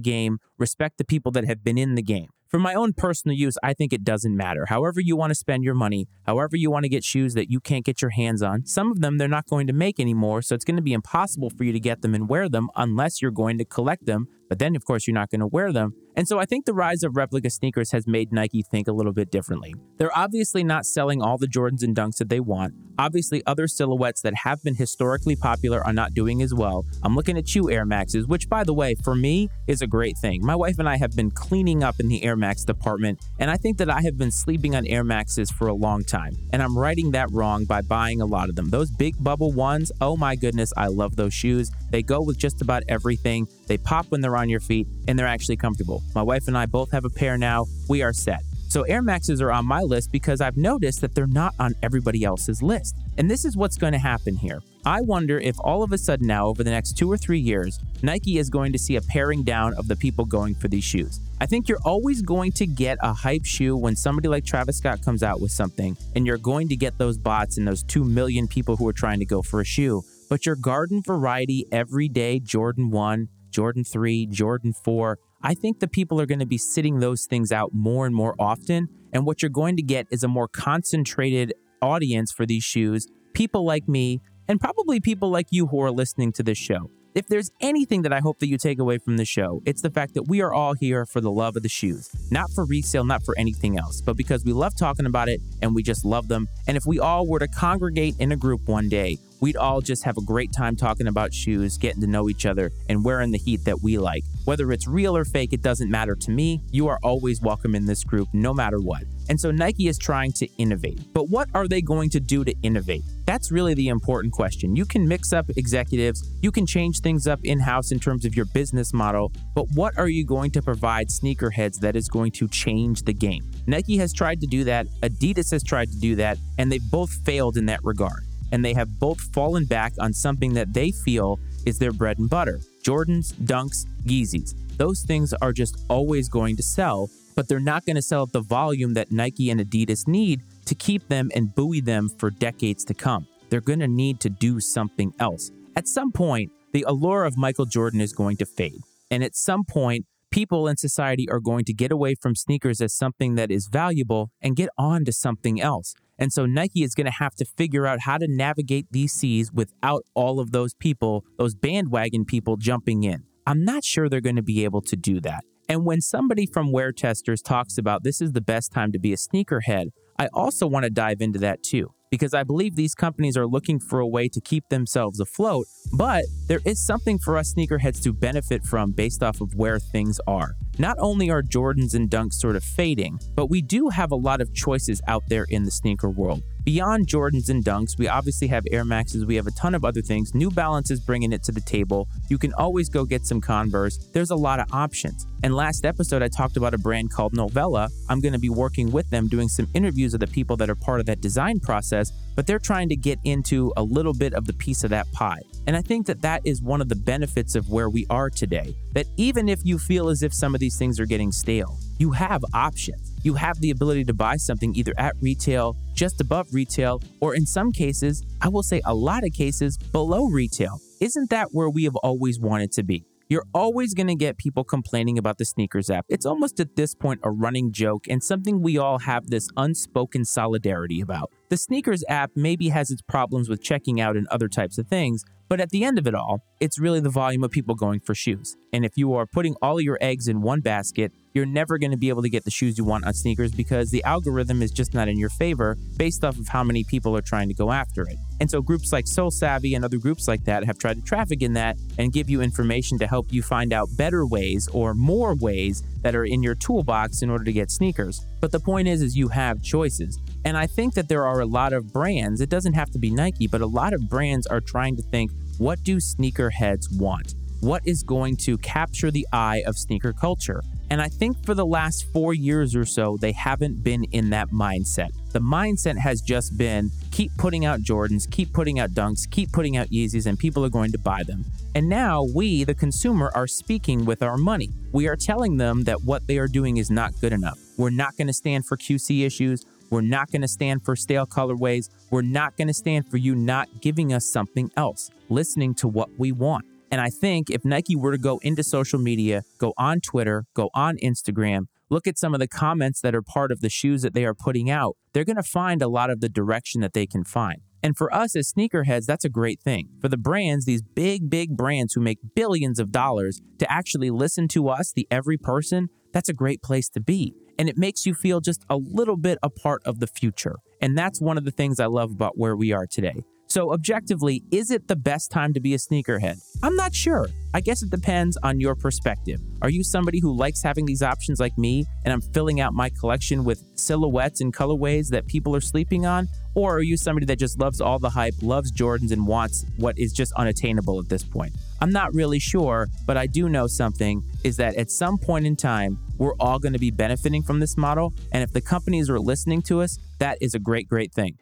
game, 0.00 0.38
respect 0.58 0.98
the 0.98 1.04
people 1.04 1.30
that 1.30 1.44
have 1.44 1.62
been 1.62 1.78
in 1.78 1.94
the 1.94 2.02
game. 2.02 2.30
For 2.52 2.58
my 2.58 2.74
own 2.74 2.92
personal 2.92 3.34
use, 3.34 3.56
I 3.62 3.72
think 3.72 3.94
it 3.94 4.04
doesn't 4.04 4.36
matter. 4.36 4.66
However, 4.66 5.00
you 5.00 5.16
want 5.16 5.30
to 5.30 5.34
spend 5.34 5.64
your 5.64 5.72
money, 5.72 6.06
however, 6.26 6.54
you 6.54 6.70
want 6.70 6.82
to 6.84 6.90
get 6.90 7.02
shoes 7.02 7.32
that 7.32 7.50
you 7.50 7.60
can't 7.60 7.82
get 7.82 8.02
your 8.02 8.10
hands 8.10 8.42
on, 8.42 8.66
some 8.66 8.90
of 8.90 9.00
them 9.00 9.16
they're 9.16 9.26
not 9.26 9.46
going 9.46 9.66
to 9.68 9.72
make 9.72 9.98
anymore, 9.98 10.42
so 10.42 10.54
it's 10.54 10.66
going 10.66 10.76
to 10.76 10.82
be 10.82 10.92
impossible 10.92 11.48
for 11.48 11.64
you 11.64 11.72
to 11.72 11.80
get 11.80 12.02
them 12.02 12.14
and 12.14 12.28
wear 12.28 12.50
them 12.50 12.68
unless 12.76 13.22
you're 13.22 13.30
going 13.30 13.56
to 13.56 13.64
collect 13.64 14.04
them. 14.04 14.28
But 14.50 14.58
then, 14.58 14.76
of 14.76 14.84
course, 14.84 15.06
you're 15.06 15.14
not 15.14 15.30
going 15.30 15.40
to 15.40 15.46
wear 15.46 15.72
them. 15.72 15.94
And 16.16 16.28
so 16.28 16.38
I 16.38 16.44
think 16.44 16.66
the 16.66 16.74
rise 16.74 17.02
of 17.02 17.16
replica 17.16 17.48
sneakers 17.50 17.90
has 17.92 18.06
made 18.06 18.32
Nike 18.32 18.62
think 18.62 18.86
a 18.86 18.92
little 18.92 19.12
bit 19.12 19.30
differently. 19.30 19.74
They're 19.96 20.16
obviously 20.16 20.62
not 20.62 20.84
selling 20.84 21.22
all 21.22 21.38
the 21.38 21.46
Jordans 21.46 21.82
and 21.82 21.96
Dunks 21.96 22.16
that 22.18 22.28
they 22.28 22.40
want. 22.40 22.74
Obviously, 22.98 23.42
other 23.46 23.66
silhouettes 23.66 24.20
that 24.20 24.34
have 24.44 24.62
been 24.62 24.74
historically 24.74 25.34
popular 25.34 25.82
are 25.84 25.92
not 25.92 26.12
doing 26.12 26.42
as 26.42 26.52
well. 26.52 26.84
I'm 27.02 27.16
looking 27.16 27.38
at 27.38 27.54
you 27.54 27.70
Air 27.70 27.86
Maxes, 27.86 28.26
which, 28.26 28.48
by 28.48 28.64
the 28.64 28.74
way, 28.74 28.94
for 29.02 29.14
me 29.14 29.48
is 29.66 29.80
a 29.80 29.86
great 29.86 30.18
thing. 30.18 30.44
My 30.44 30.54
wife 30.54 30.78
and 30.78 30.88
I 30.88 30.96
have 30.96 31.12
been 31.16 31.30
cleaning 31.30 31.82
up 31.82 31.98
in 31.98 32.08
the 32.08 32.22
Air 32.22 32.36
Max 32.36 32.64
department, 32.64 33.18
and 33.38 33.50
I 33.50 33.56
think 33.56 33.78
that 33.78 33.88
I 33.88 34.02
have 34.02 34.18
been 34.18 34.30
sleeping 34.30 34.76
on 34.76 34.86
Air 34.86 35.04
Maxes 35.04 35.50
for 35.50 35.68
a 35.68 35.74
long 35.74 36.04
time. 36.04 36.36
And 36.52 36.62
I'm 36.62 36.76
righting 36.78 37.12
that 37.12 37.30
wrong 37.32 37.64
by 37.64 37.80
buying 37.80 38.20
a 38.20 38.26
lot 38.26 38.50
of 38.50 38.56
them. 38.56 38.68
Those 38.68 38.90
big 38.90 39.14
bubble 39.22 39.52
ones, 39.52 39.90
oh 40.00 40.16
my 40.16 40.36
goodness, 40.36 40.72
I 40.76 40.88
love 40.88 41.16
those 41.16 41.32
shoes. 41.32 41.70
They 41.90 42.02
go 42.02 42.20
with 42.20 42.36
just 42.36 42.60
about 42.60 42.82
everything. 42.88 43.48
They 43.66 43.78
pop 43.78 44.06
when 44.10 44.20
they're 44.20 44.36
on 44.36 44.50
your 44.50 44.60
feet, 44.60 44.86
and 45.08 45.18
they're 45.18 45.26
actually 45.26 45.56
comfortable. 45.56 46.01
My 46.14 46.22
wife 46.22 46.48
and 46.48 46.56
I 46.56 46.66
both 46.66 46.90
have 46.92 47.04
a 47.04 47.10
pair 47.10 47.38
now. 47.38 47.66
We 47.88 48.02
are 48.02 48.12
set. 48.12 48.42
So 48.72 48.84
Air 48.84 49.02
Maxes 49.02 49.42
are 49.42 49.52
on 49.52 49.66
my 49.66 49.82
list 49.82 50.10
because 50.10 50.40
I've 50.40 50.56
noticed 50.56 51.02
that 51.02 51.14
they're 51.14 51.26
not 51.26 51.54
on 51.58 51.74
everybody 51.82 52.24
else's 52.24 52.62
list. 52.62 52.96
And 53.18 53.30
this 53.30 53.44
is 53.44 53.54
what's 53.54 53.76
going 53.76 53.92
to 53.92 53.98
happen 53.98 54.34
here. 54.34 54.62
I 54.86 55.02
wonder 55.02 55.38
if 55.38 55.56
all 55.60 55.82
of 55.82 55.92
a 55.92 55.98
sudden 55.98 56.26
now, 56.26 56.46
over 56.46 56.64
the 56.64 56.70
next 56.70 56.94
two 56.96 57.12
or 57.12 57.18
three 57.18 57.38
years, 57.38 57.78
Nike 58.02 58.38
is 58.38 58.48
going 58.48 58.72
to 58.72 58.78
see 58.78 58.96
a 58.96 59.02
paring 59.02 59.42
down 59.42 59.74
of 59.74 59.88
the 59.88 59.96
people 59.96 60.24
going 60.24 60.54
for 60.54 60.68
these 60.68 60.84
shoes. 60.84 61.20
I 61.38 61.44
think 61.44 61.68
you're 61.68 61.82
always 61.84 62.22
going 62.22 62.52
to 62.52 62.66
get 62.66 62.96
a 63.02 63.12
hype 63.12 63.44
shoe 63.44 63.76
when 63.76 63.94
somebody 63.94 64.28
like 64.28 64.46
Travis 64.46 64.78
Scott 64.78 65.04
comes 65.04 65.22
out 65.22 65.42
with 65.42 65.50
something, 65.50 65.94
and 66.16 66.26
you're 66.26 66.38
going 66.38 66.68
to 66.68 66.76
get 66.76 66.96
those 66.96 67.18
bots 67.18 67.58
and 67.58 67.68
those 67.68 67.82
2 67.82 68.02
million 68.04 68.48
people 68.48 68.76
who 68.76 68.88
are 68.88 68.92
trying 68.94 69.18
to 69.18 69.26
go 69.26 69.42
for 69.42 69.60
a 69.60 69.64
shoe. 69.66 70.02
But 70.30 70.46
your 70.46 70.56
garden 70.56 71.02
variety, 71.02 71.66
everyday 71.70 72.38
Jordan 72.38 72.90
1, 72.90 73.28
Jordan 73.50 73.84
3, 73.84 74.26
Jordan 74.26 74.72
4, 74.72 75.18
I 75.44 75.54
think 75.54 75.80
the 75.80 75.88
people 75.88 76.20
are 76.20 76.26
going 76.26 76.38
to 76.38 76.46
be 76.46 76.58
sitting 76.58 77.00
those 77.00 77.26
things 77.26 77.50
out 77.50 77.70
more 77.72 78.06
and 78.06 78.14
more 78.14 78.34
often. 78.38 78.88
And 79.12 79.26
what 79.26 79.42
you're 79.42 79.50
going 79.50 79.76
to 79.76 79.82
get 79.82 80.06
is 80.10 80.22
a 80.22 80.28
more 80.28 80.46
concentrated 80.46 81.52
audience 81.80 82.30
for 82.30 82.46
these 82.46 82.62
shoes, 82.62 83.08
people 83.34 83.64
like 83.64 83.88
me, 83.88 84.20
and 84.48 84.60
probably 84.60 85.00
people 85.00 85.30
like 85.30 85.46
you 85.50 85.66
who 85.66 85.80
are 85.80 85.90
listening 85.90 86.32
to 86.34 86.44
this 86.44 86.58
show. 86.58 86.90
If 87.14 87.26
there's 87.26 87.50
anything 87.60 88.02
that 88.02 88.12
I 88.12 88.20
hope 88.20 88.38
that 88.38 88.46
you 88.46 88.56
take 88.56 88.78
away 88.78 88.96
from 88.96 89.18
the 89.18 89.26
show, 89.26 89.60
it's 89.66 89.82
the 89.82 89.90
fact 89.90 90.14
that 90.14 90.28
we 90.28 90.40
are 90.40 90.52
all 90.52 90.72
here 90.72 91.04
for 91.04 91.20
the 91.20 91.30
love 91.30 91.56
of 91.56 91.62
the 91.62 91.68
shoes, 91.68 92.08
not 92.30 92.50
for 92.54 92.64
resale, 92.64 93.04
not 93.04 93.22
for 93.22 93.36
anything 93.36 93.78
else, 93.78 94.00
but 94.00 94.16
because 94.16 94.44
we 94.46 94.54
love 94.54 94.72
talking 94.78 95.04
about 95.04 95.28
it 95.28 95.40
and 95.60 95.74
we 95.74 95.82
just 95.82 96.06
love 96.06 96.28
them. 96.28 96.46
And 96.66 96.76
if 96.76 96.84
we 96.86 97.00
all 97.00 97.26
were 97.26 97.40
to 97.40 97.48
congregate 97.48 98.14
in 98.18 98.32
a 98.32 98.36
group 98.36 98.62
one 98.66 98.88
day, 98.88 99.18
we'd 99.42 99.56
all 99.56 99.82
just 99.82 100.04
have 100.04 100.16
a 100.16 100.24
great 100.24 100.52
time 100.56 100.74
talking 100.74 101.06
about 101.06 101.34
shoes, 101.34 101.76
getting 101.76 102.00
to 102.00 102.06
know 102.06 102.30
each 102.30 102.46
other, 102.46 102.70
and 102.88 103.04
wearing 103.04 103.30
the 103.30 103.38
heat 103.38 103.64
that 103.64 103.82
we 103.82 103.98
like. 103.98 104.22
Whether 104.44 104.72
it's 104.72 104.88
real 104.88 105.16
or 105.16 105.24
fake, 105.24 105.52
it 105.52 105.62
doesn't 105.62 105.90
matter 105.90 106.16
to 106.16 106.30
me. 106.30 106.62
You 106.72 106.88
are 106.88 106.98
always 107.04 107.40
welcome 107.40 107.76
in 107.76 107.86
this 107.86 108.02
group, 108.02 108.28
no 108.32 108.52
matter 108.52 108.80
what. 108.80 109.04
And 109.28 109.40
so 109.40 109.52
Nike 109.52 109.86
is 109.86 109.98
trying 109.98 110.32
to 110.32 110.48
innovate. 110.58 111.00
But 111.12 111.30
what 111.30 111.48
are 111.54 111.68
they 111.68 111.80
going 111.80 112.10
to 112.10 112.20
do 112.20 112.44
to 112.44 112.52
innovate? 112.62 113.02
That's 113.24 113.52
really 113.52 113.74
the 113.74 113.88
important 113.88 114.32
question. 114.32 114.74
You 114.74 114.84
can 114.84 115.06
mix 115.06 115.32
up 115.32 115.48
executives, 115.56 116.28
you 116.42 116.50
can 116.50 116.66
change 116.66 117.00
things 117.00 117.28
up 117.28 117.38
in 117.44 117.60
house 117.60 117.92
in 117.92 118.00
terms 118.00 118.24
of 118.24 118.34
your 118.34 118.46
business 118.46 118.92
model, 118.92 119.32
but 119.54 119.66
what 119.74 119.96
are 119.96 120.08
you 120.08 120.26
going 120.26 120.50
to 120.52 120.62
provide 120.62 121.08
sneakerheads 121.08 121.78
that 121.78 121.94
is 121.94 122.08
going 122.08 122.32
to 122.32 122.48
change 122.48 123.02
the 123.02 123.14
game? 123.14 123.48
Nike 123.68 123.96
has 123.98 124.12
tried 124.12 124.40
to 124.40 124.46
do 124.48 124.64
that, 124.64 124.86
Adidas 125.02 125.52
has 125.52 125.62
tried 125.62 125.88
to 125.90 125.98
do 126.00 126.16
that, 126.16 126.36
and 126.58 126.70
they've 126.70 126.90
both 126.90 127.12
failed 127.24 127.56
in 127.56 127.66
that 127.66 127.80
regard 127.84 128.24
and 128.50 128.64
they 128.64 128.74
have 128.74 128.98
both 128.98 129.20
fallen 129.32 129.64
back 129.64 129.94
on 129.98 130.12
something 130.12 130.52
that 130.52 130.74
they 130.74 130.90
feel 130.90 131.40
is 131.64 131.78
their 131.78 131.92
bread 131.92 132.18
and 132.18 132.28
butter 132.28 132.60
Jordans, 132.82 133.32
Dunks, 133.34 133.86
Yeezys. 134.04 134.54
Those 134.76 135.02
things 135.02 135.32
are 135.34 135.52
just 135.52 135.84
always 135.88 136.28
going 136.28 136.56
to 136.56 136.62
sell, 136.62 137.10
but 137.34 137.48
they're 137.48 137.60
not 137.60 137.84
going 137.86 137.96
to 137.96 138.02
sell 138.02 138.24
at 138.24 138.32
the 138.32 138.40
volume 138.40 138.94
that 138.94 139.12
Nike 139.12 139.50
and 139.50 139.60
Adidas 139.60 140.08
need 140.08 140.42
to 140.66 140.74
keep 140.74 141.08
them 141.08 141.30
and 141.34 141.54
buoy 141.54 141.80
them 141.80 142.08
for 142.08 142.30
decades 142.30 142.84
to 142.84 142.94
come. 142.94 143.26
They're 143.50 143.60
going 143.60 143.80
to 143.80 143.88
need 143.88 144.20
to 144.20 144.30
do 144.30 144.60
something 144.60 145.12
else. 145.18 145.50
At 145.76 145.88
some 145.88 146.12
point, 146.12 146.50
the 146.72 146.84
allure 146.88 147.24
of 147.24 147.36
Michael 147.36 147.66
Jordan 147.66 148.00
is 148.00 148.12
going 148.12 148.36
to 148.38 148.46
fade. 148.46 148.80
And 149.10 149.22
at 149.22 149.36
some 149.36 149.64
point, 149.64 150.06
people 150.32 150.66
in 150.66 150.76
society 150.76 151.28
are 151.30 151.38
going 151.38 151.64
to 151.66 151.74
get 151.74 151.92
away 151.92 152.14
from 152.14 152.34
sneakers 152.34 152.80
as 152.80 152.94
something 152.94 153.36
that 153.36 153.50
is 153.50 153.68
valuable 153.68 154.30
and 154.40 154.56
get 154.56 154.70
on 154.78 155.04
to 155.04 155.12
something 155.12 155.60
else. 155.60 155.94
And 156.18 156.32
so 156.32 156.46
Nike 156.46 156.82
is 156.82 156.94
going 156.94 157.06
to 157.06 157.12
have 157.12 157.34
to 157.36 157.44
figure 157.44 157.86
out 157.86 158.00
how 158.00 158.18
to 158.18 158.26
navigate 158.26 158.86
these 158.90 159.12
seas 159.12 159.52
without 159.52 160.04
all 160.14 160.40
of 160.40 160.50
those 160.50 160.74
people, 160.74 161.24
those 161.36 161.54
bandwagon 161.54 162.24
people 162.24 162.56
jumping 162.56 163.04
in. 163.04 163.24
I'm 163.46 163.64
not 163.64 163.84
sure 163.84 164.08
they're 164.08 164.20
going 164.20 164.36
to 164.36 164.42
be 164.42 164.64
able 164.64 164.82
to 164.82 164.96
do 164.96 165.20
that. 165.20 165.44
And 165.68 165.84
when 165.84 166.00
somebody 166.00 166.46
from 166.46 166.72
WearTesters 166.72 167.42
talks 167.44 167.78
about 167.78 168.02
this 168.02 168.20
is 168.20 168.32
the 168.32 168.40
best 168.40 168.72
time 168.72 168.92
to 168.92 168.98
be 168.98 169.12
a 169.12 169.16
sneakerhead, 169.16 169.88
I 170.18 170.28
also 170.32 170.66
want 170.66 170.84
to 170.84 170.90
dive 170.90 171.20
into 171.20 171.38
that 171.40 171.62
too 171.62 171.92
because 172.12 172.34
I 172.34 172.44
believe 172.44 172.76
these 172.76 172.94
companies 172.94 173.38
are 173.38 173.46
looking 173.46 173.80
for 173.80 173.98
a 173.98 174.06
way 174.06 174.28
to 174.28 174.40
keep 174.42 174.68
themselves 174.68 175.18
afloat, 175.18 175.64
but 175.94 176.26
there 176.46 176.60
is 176.66 176.84
something 176.84 177.18
for 177.18 177.38
us 177.38 177.54
sneakerheads 177.54 178.02
to 178.02 178.12
benefit 178.12 178.64
from 178.64 178.92
based 178.92 179.22
off 179.22 179.40
of 179.40 179.54
where 179.56 179.78
things 179.78 180.20
are. 180.26 180.52
Not 180.78 180.98
only 181.00 181.30
are 181.30 181.42
Jordans 181.42 181.94
and 181.94 182.10
Dunks 182.10 182.34
sort 182.34 182.54
of 182.54 182.62
fading, 182.62 183.18
but 183.34 183.48
we 183.48 183.62
do 183.62 183.88
have 183.88 184.12
a 184.12 184.16
lot 184.16 184.42
of 184.42 184.52
choices 184.52 185.00
out 185.08 185.22
there 185.28 185.46
in 185.48 185.64
the 185.64 185.70
sneaker 185.70 186.10
world. 186.10 186.42
Beyond 186.64 187.08
Jordans 187.08 187.48
and 187.48 187.64
Dunks, 187.64 187.98
we 187.98 188.06
obviously 188.06 188.46
have 188.46 188.62
Air 188.70 188.84
Maxes, 188.84 189.26
we 189.26 189.34
have 189.34 189.48
a 189.48 189.50
ton 189.50 189.74
of 189.74 189.84
other 189.84 190.00
things. 190.00 190.32
New 190.32 190.48
Balance 190.48 190.92
is 190.92 191.00
bringing 191.00 191.32
it 191.32 191.42
to 191.44 191.52
the 191.52 191.60
table. 191.60 192.06
You 192.30 192.38
can 192.38 192.52
always 192.54 192.88
go 192.88 193.04
get 193.04 193.26
some 193.26 193.40
Converse. 193.40 193.96
There's 194.12 194.30
a 194.30 194.36
lot 194.36 194.60
of 194.60 194.72
options. 194.72 195.26
And 195.42 195.56
last 195.56 195.84
episode, 195.84 196.22
I 196.22 196.28
talked 196.28 196.56
about 196.56 196.72
a 196.72 196.78
brand 196.78 197.10
called 197.10 197.34
Novella. 197.34 197.88
I'm 198.08 198.20
going 198.20 198.32
to 198.32 198.38
be 198.38 198.48
working 198.48 198.92
with 198.92 199.10
them, 199.10 199.26
doing 199.26 199.48
some 199.48 199.66
interviews 199.74 200.14
of 200.14 200.20
the 200.20 200.28
people 200.28 200.56
that 200.58 200.70
are 200.70 200.76
part 200.76 201.00
of 201.00 201.06
that 201.06 201.20
design 201.20 201.58
process, 201.58 202.12
but 202.36 202.46
they're 202.46 202.60
trying 202.60 202.88
to 202.90 202.96
get 202.96 203.18
into 203.24 203.72
a 203.76 203.82
little 203.82 204.14
bit 204.14 204.32
of 204.32 204.46
the 204.46 204.52
piece 204.52 204.84
of 204.84 204.90
that 204.90 205.10
pie. 205.10 205.40
And 205.66 205.76
I 205.76 205.82
think 205.82 206.06
that 206.06 206.22
that 206.22 206.42
is 206.44 206.62
one 206.62 206.80
of 206.80 206.88
the 206.88 206.94
benefits 206.94 207.56
of 207.56 207.70
where 207.70 207.90
we 207.90 208.06
are 208.08 208.30
today. 208.30 208.72
That 208.92 209.06
even 209.16 209.48
if 209.48 209.58
you 209.64 209.80
feel 209.80 210.08
as 210.08 210.22
if 210.22 210.32
some 210.32 210.54
of 210.54 210.60
these 210.60 210.78
things 210.78 211.00
are 211.00 211.06
getting 211.06 211.32
stale, 211.32 211.76
you 211.98 212.12
have 212.12 212.42
options 212.54 213.12
you 213.24 213.34
have 213.34 213.60
the 213.60 213.70
ability 213.70 214.04
to 214.04 214.14
buy 214.14 214.36
something 214.36 214.74
either 214.74 214.94
at 214.98 215.14
retail, 215.20 215.76
just 215.94 216.20
above 216.20 216.48
retail, 216.52 217.00
or 217.20 217.34
in 217.34 217.46
some 217.46 217.70
cases, 217.70 218.24
I 218.40 218.48
will 218.48 218.64
say 218.64 218.82
a 218.84 218.94
lot 218.94 219.24
of 219.24 219.32
cases, 219.32 219.76
below 219.76 220.26
retail. 220.26 220.80
Isn't 221.00 221.30
that 221.30 221.48
where 221.52 221.70
we 221.70 221.84
have 221.84 221.96
always 221.96 222.40
wanted 222.40 222.72
to 222.72 222.82
be? 222.82 223.04
You're 223.28 223.46
always 223.54 223.94
going 223.94 224.08
to 224.08 224.14
get 224.14 224.36
people 224.36 224.62
complaining 224.62 225.16
about 225.16 225.38
the 225.38 225.44
SNKRS 225.44 225.94
app. 225.94 226.04
It's 226.08 226.26
almost 226.26 226.60
at 226.60 226.76
this 226.76 226.94
point 226.94 227.20
a 227.22 227.30
running 227.30 227.72
joke 227.72 228.06
and 228.10 228.22
something 228.22 228.60
we 228.60 228.76
all 228.76 228.98
have 228.98 229.30
this 229.30 229.48
unspoken 229.56 230.24
solidarity 230.24 231.00
about. 231.00 231.30
The 231.48 231.56
SNKRS 231.56 232.02
app 232.08 232.32
maybe 232.34 232.68
has 232.70 232.90
its 232.90 233.02
problems 233.02 233.48
with 233.48 233.62
checking 233.62 234.00
out 234.00 234.16
and 234.16 234.26
other 234.28 234.48
types 234.48 234.76
of 234.76 234.88
things, 234.88 235.24
but 235.48 235.60
at 235.60 235.70
the 235.70 235.84
end 235.84 235.98
of 235.98 236.06
it 236.06 236.14
all, 236.14 236.40
it's 236.60 236.78
really 236.78 237.00
the 237.00 237.08
volume 237.10 237.44
of 237.44 237.50
people 237.50 237.74
going 237.74 238.00
for 238.00 238.14
shoes. 238.14 238.56
And 238.72 238.84
if 238.84 238.96
you 238.96 239.14
are 239.14 239.26
putting 239.26 239.54
all 239.62 239.80
your 239.80 239.98
eggs 240.00 240.28
in 240.28 240.42
one 240.42 240.60
basket, 240.60 241.12
you're 241.32 241.46
never 241.46 241.78
going 241.78 241.90
to 241.90 241.96
be 241.96 242.08
able 242.08 242.22
to 242.22 242.28
get 242.28 242.44
the 242.44 242.50
shoes 242.50 242.76
you 242.76 242.84
want 242.84 243.04
on 243.04 243.12
SNKRS 243.12 243.56
because 243.56 243.90
the 243.90 244.02
algorithm 244.04 244.62
is 244.62 244.70
just 244.70 244.94
not 244.94 245.08
in 245.08 245.18
your 245.18 245.30
favor 245.30 245.76
based 245.96 246.24
off 246.24 246.38
of 246.38 246.48
how 246.48 246.62
many 246.62 246.84
people 246.84 247.16
are 247.16 247.22
trying 247.22 247.48
to 247.48 247.54
go 247.54 247.72
after 247.72 248.02
it. 248.02 248.16
And 248.40 248.50
so 248.50 248.60
groups 248.60 248.92
like 248.92 249.06
Sole 249.06 249.30
Savy 249.30 249.74
and 249.74 249.84
other 249.84 249.98
groups 249.98 250.28
like 250.28 250.44
that 250.44 250.64
have 250.64 250.78
tried 250.78 250.96
to 250.96 251.02
traffic 251.02 251.42
in 251.42 251.52
that 251.54 251.76
and 251.98 252.12
give 252.12 252.28
you 252.28 252.42
information 252.42 252.98
to 252.98 253.06
help 253.06 253.32
you 253.32 253.42
find 253.42 253.72
out 253.72 253.88
better 253.96 254.26
ways 254.26 254.68
or 254.72 254.94
more 254.94 255.34
ways 255.34 255.82
that 256.02 256.14
are 256.14 256.24
in 256.24 256.42
your 256.42 256.54
toolbox 256.54 257.22
in 257.22 257.30
order 257.30 257.44
to 257.44 257.52
get 257.52 257.70
sneakers. 257.70 258.20
But 258.40 258.52
the 258.52 258.60
point 258.60 258.88
is 258.88 259.02
is 259.02 259.16
you 259.16 259.28
have 259.28 259.62
choices. 259.62 260.18
And 260.44 260.56
I 260.56 260.66
think 260.66 260.94
that 260.94 261.08
there 261.08 261.24
are 261.24 261.40
a 261.40 261.46
lot 261.46 261.72
of 261.72 261.92
brands, 261.92 262.40
it 262.40 262.50
doesn't 262.50 262.74
have 262.74 262.90
to 262.90 262.98
be 262.98 263.10
Nike, 263.10 263.46
but 263.46 263.60
a 263.60 263.66
lot 263.66 263.92
of 263.92 264.08
brands 264.08 264.46
are 264.46 264.60
trying 264.60 264.96
to 264.96 265.02
think, 265.02 265.30
what 265.58 265.82
do 265.84 265.98
sneakerheads 265.98 266.86
want? 266.98 267.34
What 267.62 267.82
is 267.86 268.02
going 268.02 268.38
to 268.38 268.58
capture 268.58 269.12
the 269.12 269.24
eye 269.32 269.62
of 269.68 269.76
sneaker 269.76 270.12
culture? 270.12 270.64
And 270.90 271.00
I 271.00 271.06
think 271.06 271.46
for 271.46 271.54
the 271.54 271.64
last 271.64 272.06
four 272.12 272.34
years 272.34 272.74
or 272.74 272.84
so, 272.84 273.16
they 273.20 273.30
haven't 273.30 273.84
been 273.84 274.02
in 274.10 274.30
that 274.30 274.50
mindset. 274.50 275.10
The 275.30 275.38
mindset 275.38 275.96
has 275.96 276.20
just 276.22 276.58
been 276.58 276.90
keep 277.12 277.30
putting 277.38 277.64
out 277.64 277.78
Jordans, 277.78 278.28
keep 278.28 278.52
putting 278.52 278.80
out 278.80 278.90
Dunks, 278.90 279.30
keep 279.30 279.52
putting 279.52 279.76
out 279.76 279.90
Yeezys, 279.90 280.26
and 280.26 280.36
people 280.36 280.64
are 280.64 280.70
going 280.70 280.90
to 280.90 280.98
buy 280.98 281.22
them. 281.22 281.44
And 281.76 281.88
now 281.88 282.26
we, 282.34 282.64
the 282.64 282.74
consumer, 282.74 283.30
are 283.32 283.46
speaking 283.46 284.06
with 284.06 284.24
our 284.24 284.36
money. 284.36 284.70
We 284.90 285.06
are 285.06 285.14
telling 285.14 285.56
them 285.56 285.84
that 285.84 286.02
what 286.02 286.26
they 286.26 286.38
are 286.38 286.48
doing 286.48 286.78
is 286.78 286.90
not 286.90 287.12
good 287.20 287.32
enough. 287.32 287.60
We're 287.78 287.90
not 287.90 288.16
going 288.16 288.26
to 288.26 288.32
stand 288.32 288.66
for 288.66 288.76
QC 288.76 289.24
issues. 289.24 289.64
We're 289.88 290.00
not 290.00 290.32
going 290.32 290.42
to 290.42 290.48
stand 290.48 290.84
for 290.84 290.96
stale 290.96 291.26
colorways. 291.26 291.90
We're 292.10 292.22
not 292.22 292.56
going 292.56 292.66
to 292.66 292.74
stand 292.74 293.08
for 293.08 293.18
you 293.18 293.36
not 293.36 293.68
giving 293.80 294.12
us 294.12 294.26
something 294.26 294.68
else, 294.76 295.10
listening 295.28 295.76
to 295.76 295.86
what 295.86 296.08
we 296.18 296.32
want. 296.32 296.64
And 296.92 297.00
I 297.00 297.08
think 297.08 297.50
if 297.50 297.64
Nike 297.64 297.96
were 297.96 298.12
to 298.12 298.18
go 298.18 298.38
into 298.42 298.62
social 298.62 298.98
media, 298.98 299.42
go 299.58 299.72
on 299.78 300.00
Twitter, 300.00 300.44
go 300.54 300.68
on 300.74 300.98
Instagram, 301.02 301.62
look 301.88 302.06
at 302.06 302.18
some 302.18 302.34
of 302.34 302.40
the 302.40 302.46
comments 302.46 303.00
that 303.00 303.14
are 303.14 303.22
part 303.22 303.50
of 303.50 303.60
the 303.60 303.70
shoes 303.70 304.02
that 304.02 304.12
they 304.12 304.26
are 304.26 304.34
putting 304.34 304.70
out, 304.70 304.96
they're 305.14 305.24
going 305.24 305.36
to 305.36 305.42
find 305.42 305.80
a 305.80 305.88
lot 305.88 306.10
of 306.10 306.20
the 306.20 306.28
direction 306.28 306.82
that 306.82 306.92
they 306.92 307.06
can 307.06 307.24
find. 307.24 307.62
And 307.82 307.96
for 307.96 308.14
us 308.14 308.36
as 308.36 308.52
sneakerheads, 308.52 309.06
that's 309.06 309.24
a 309.24 309.30
great 309.30 309.60
thing. 309.62 309.88
For 310.02 310.08
the 310.08 310.18
brands, 310.18 310.66
these 310.66 310.82
big, 310.82 311.30
big 311.30 311.56
brands 311.56 311.94
who 311.94 312.02
make 312.02 312.18
billions 312.36 312.78
of 312.78 312.92
dollars, 312.92 313.40
to 313.58 313.72
actually 313.72 314.10
listen 314.10 314.46
to 314.48 314.68
us, 314.68 314.92
the 314.92 315.08
every 315.10 315.38
person, 315.38 315.88
that's 316.12 316.28
a 316.28 316.34
great 316.34 316.62
place 316.62 316.90
to 316.90 317.00
be 317.00 317.34
and 317.58 317.68
it 317.68 317.78
makes 317.78 318.06
you 318.06 318.14
feel 318.14 318.40
just 318.40 318.64
a 318.68 318.76
little 318.76 319.16
bit 319.16 319.38
a 319.42 319.50
part 319.50 319.82
of 319.84 320.00
the 320.00 320.06
future. 320.06 320.56
And 320.80 320.96
that's 320.96 321.20
one 321.20 321.38
of 321.38 321.44
the 321.44 321.50
things 321.50 321.78
I 321.78 321.86
love 321.86 322.10
about 322.10 322.36
where 322.36 322.56
we 322.56 322.72
are 322.72 322.86
today. 322.90 323.22
So, 323.52 323.74
objectively, 323.74 324.42
is 324.50 324.70
it 324.70 324.88
the 324.88 324.96
best 324.96 325.30
time 325.30 325.52
to 325.52 325.60
be 325.60 325.74
a 325.74 325.76
sneakerhead? 325.76 326.40
I'm 326.62 326.74
not 326.74 326.94
sure. 326.94 327.28
I 327.52 327.60
guess 327.60 327.82
it 327.82 327.90
depends 327.90 328.38
on 328.42 328.60
your 328.60 328.74
perspective. 328.74 329.40
Are 329.60 329.68
you 329.68 329.84
somebody 329.84 330.20
who 330.20 330.34
likes 330.34 330.62
having 330.62 330.86
these 330.86 331.02
options 331.02 331.38
like 331.38 331.58
me 331.58 331.84
and 332.06 332.14
I'm 332.14 332.22
filling 332.22 332.60
out 332.60 332.72
my 332.72 332.88
collection 332.88 333.44
with 333.44 333.62
silhouettes 333.74 334.40
and 334.40 334.54
colorways 334.54 335.08
that 335.10 335.26
people 335.26 335.54
are 335.54 335.60
sleeping 335.60 336.06
on? 336.06 336.28
Or 336.54 336.78
are 336.78 336.82
you 336.82 336.96
somebody 336.96 337.26
that 337.26 337.38
just 337.38 337.60
loves 337.60 337.82
all 337.82 337.98
the 337.98 338.08
hype, 338.08 338.32
loves 338.40 338.72
Jordans, 338.72 339.12
and 339.12 339.26
wants 339.26 339.66
what 339.76 339.98
is 339.98 340.14
just 340.14 340.32
unattainable 340.38 340.98
at 340.98 341.10
this 341.10 341.22
point? 341.22 341.52
I'm 341.82 341.92
not 341.92 342.14
really 342.14 342.38
sure, 342.38 342.88
but 343.06 343.18
I 343.18 343.26
do 343.26 343.50
know 343.50 343.66
something 343.66 344.22
is 344.44 344.56
that 344.56 344.76
at 344.76 344.90
some 344.90 345.18
point 345.18 345.44
in 345.44 345.56
time, 345.56 345.98
we're 346.16 346.36
all 346.40 346.58
going 346.58 346.72
to 346.72 346.78
be 346.78 346.90
benefiting 346.90 347.42
from 347.42 347.60
this 347.60 347.76
model. 347.76 348.14
And 348.32 348.42
if 348.42 348.50
the 348.54 348.62
companies 348.62 349.10
are 349.10 349.20
listening 349.20 349.60
to 349.64 349.82
us, 349.82 349.98
that 350.20 350.38
is 350.40 350.54
a 350.54 350.58
great, 350.58 350.88
great 350.88 351.12
thing. 351.12 351.36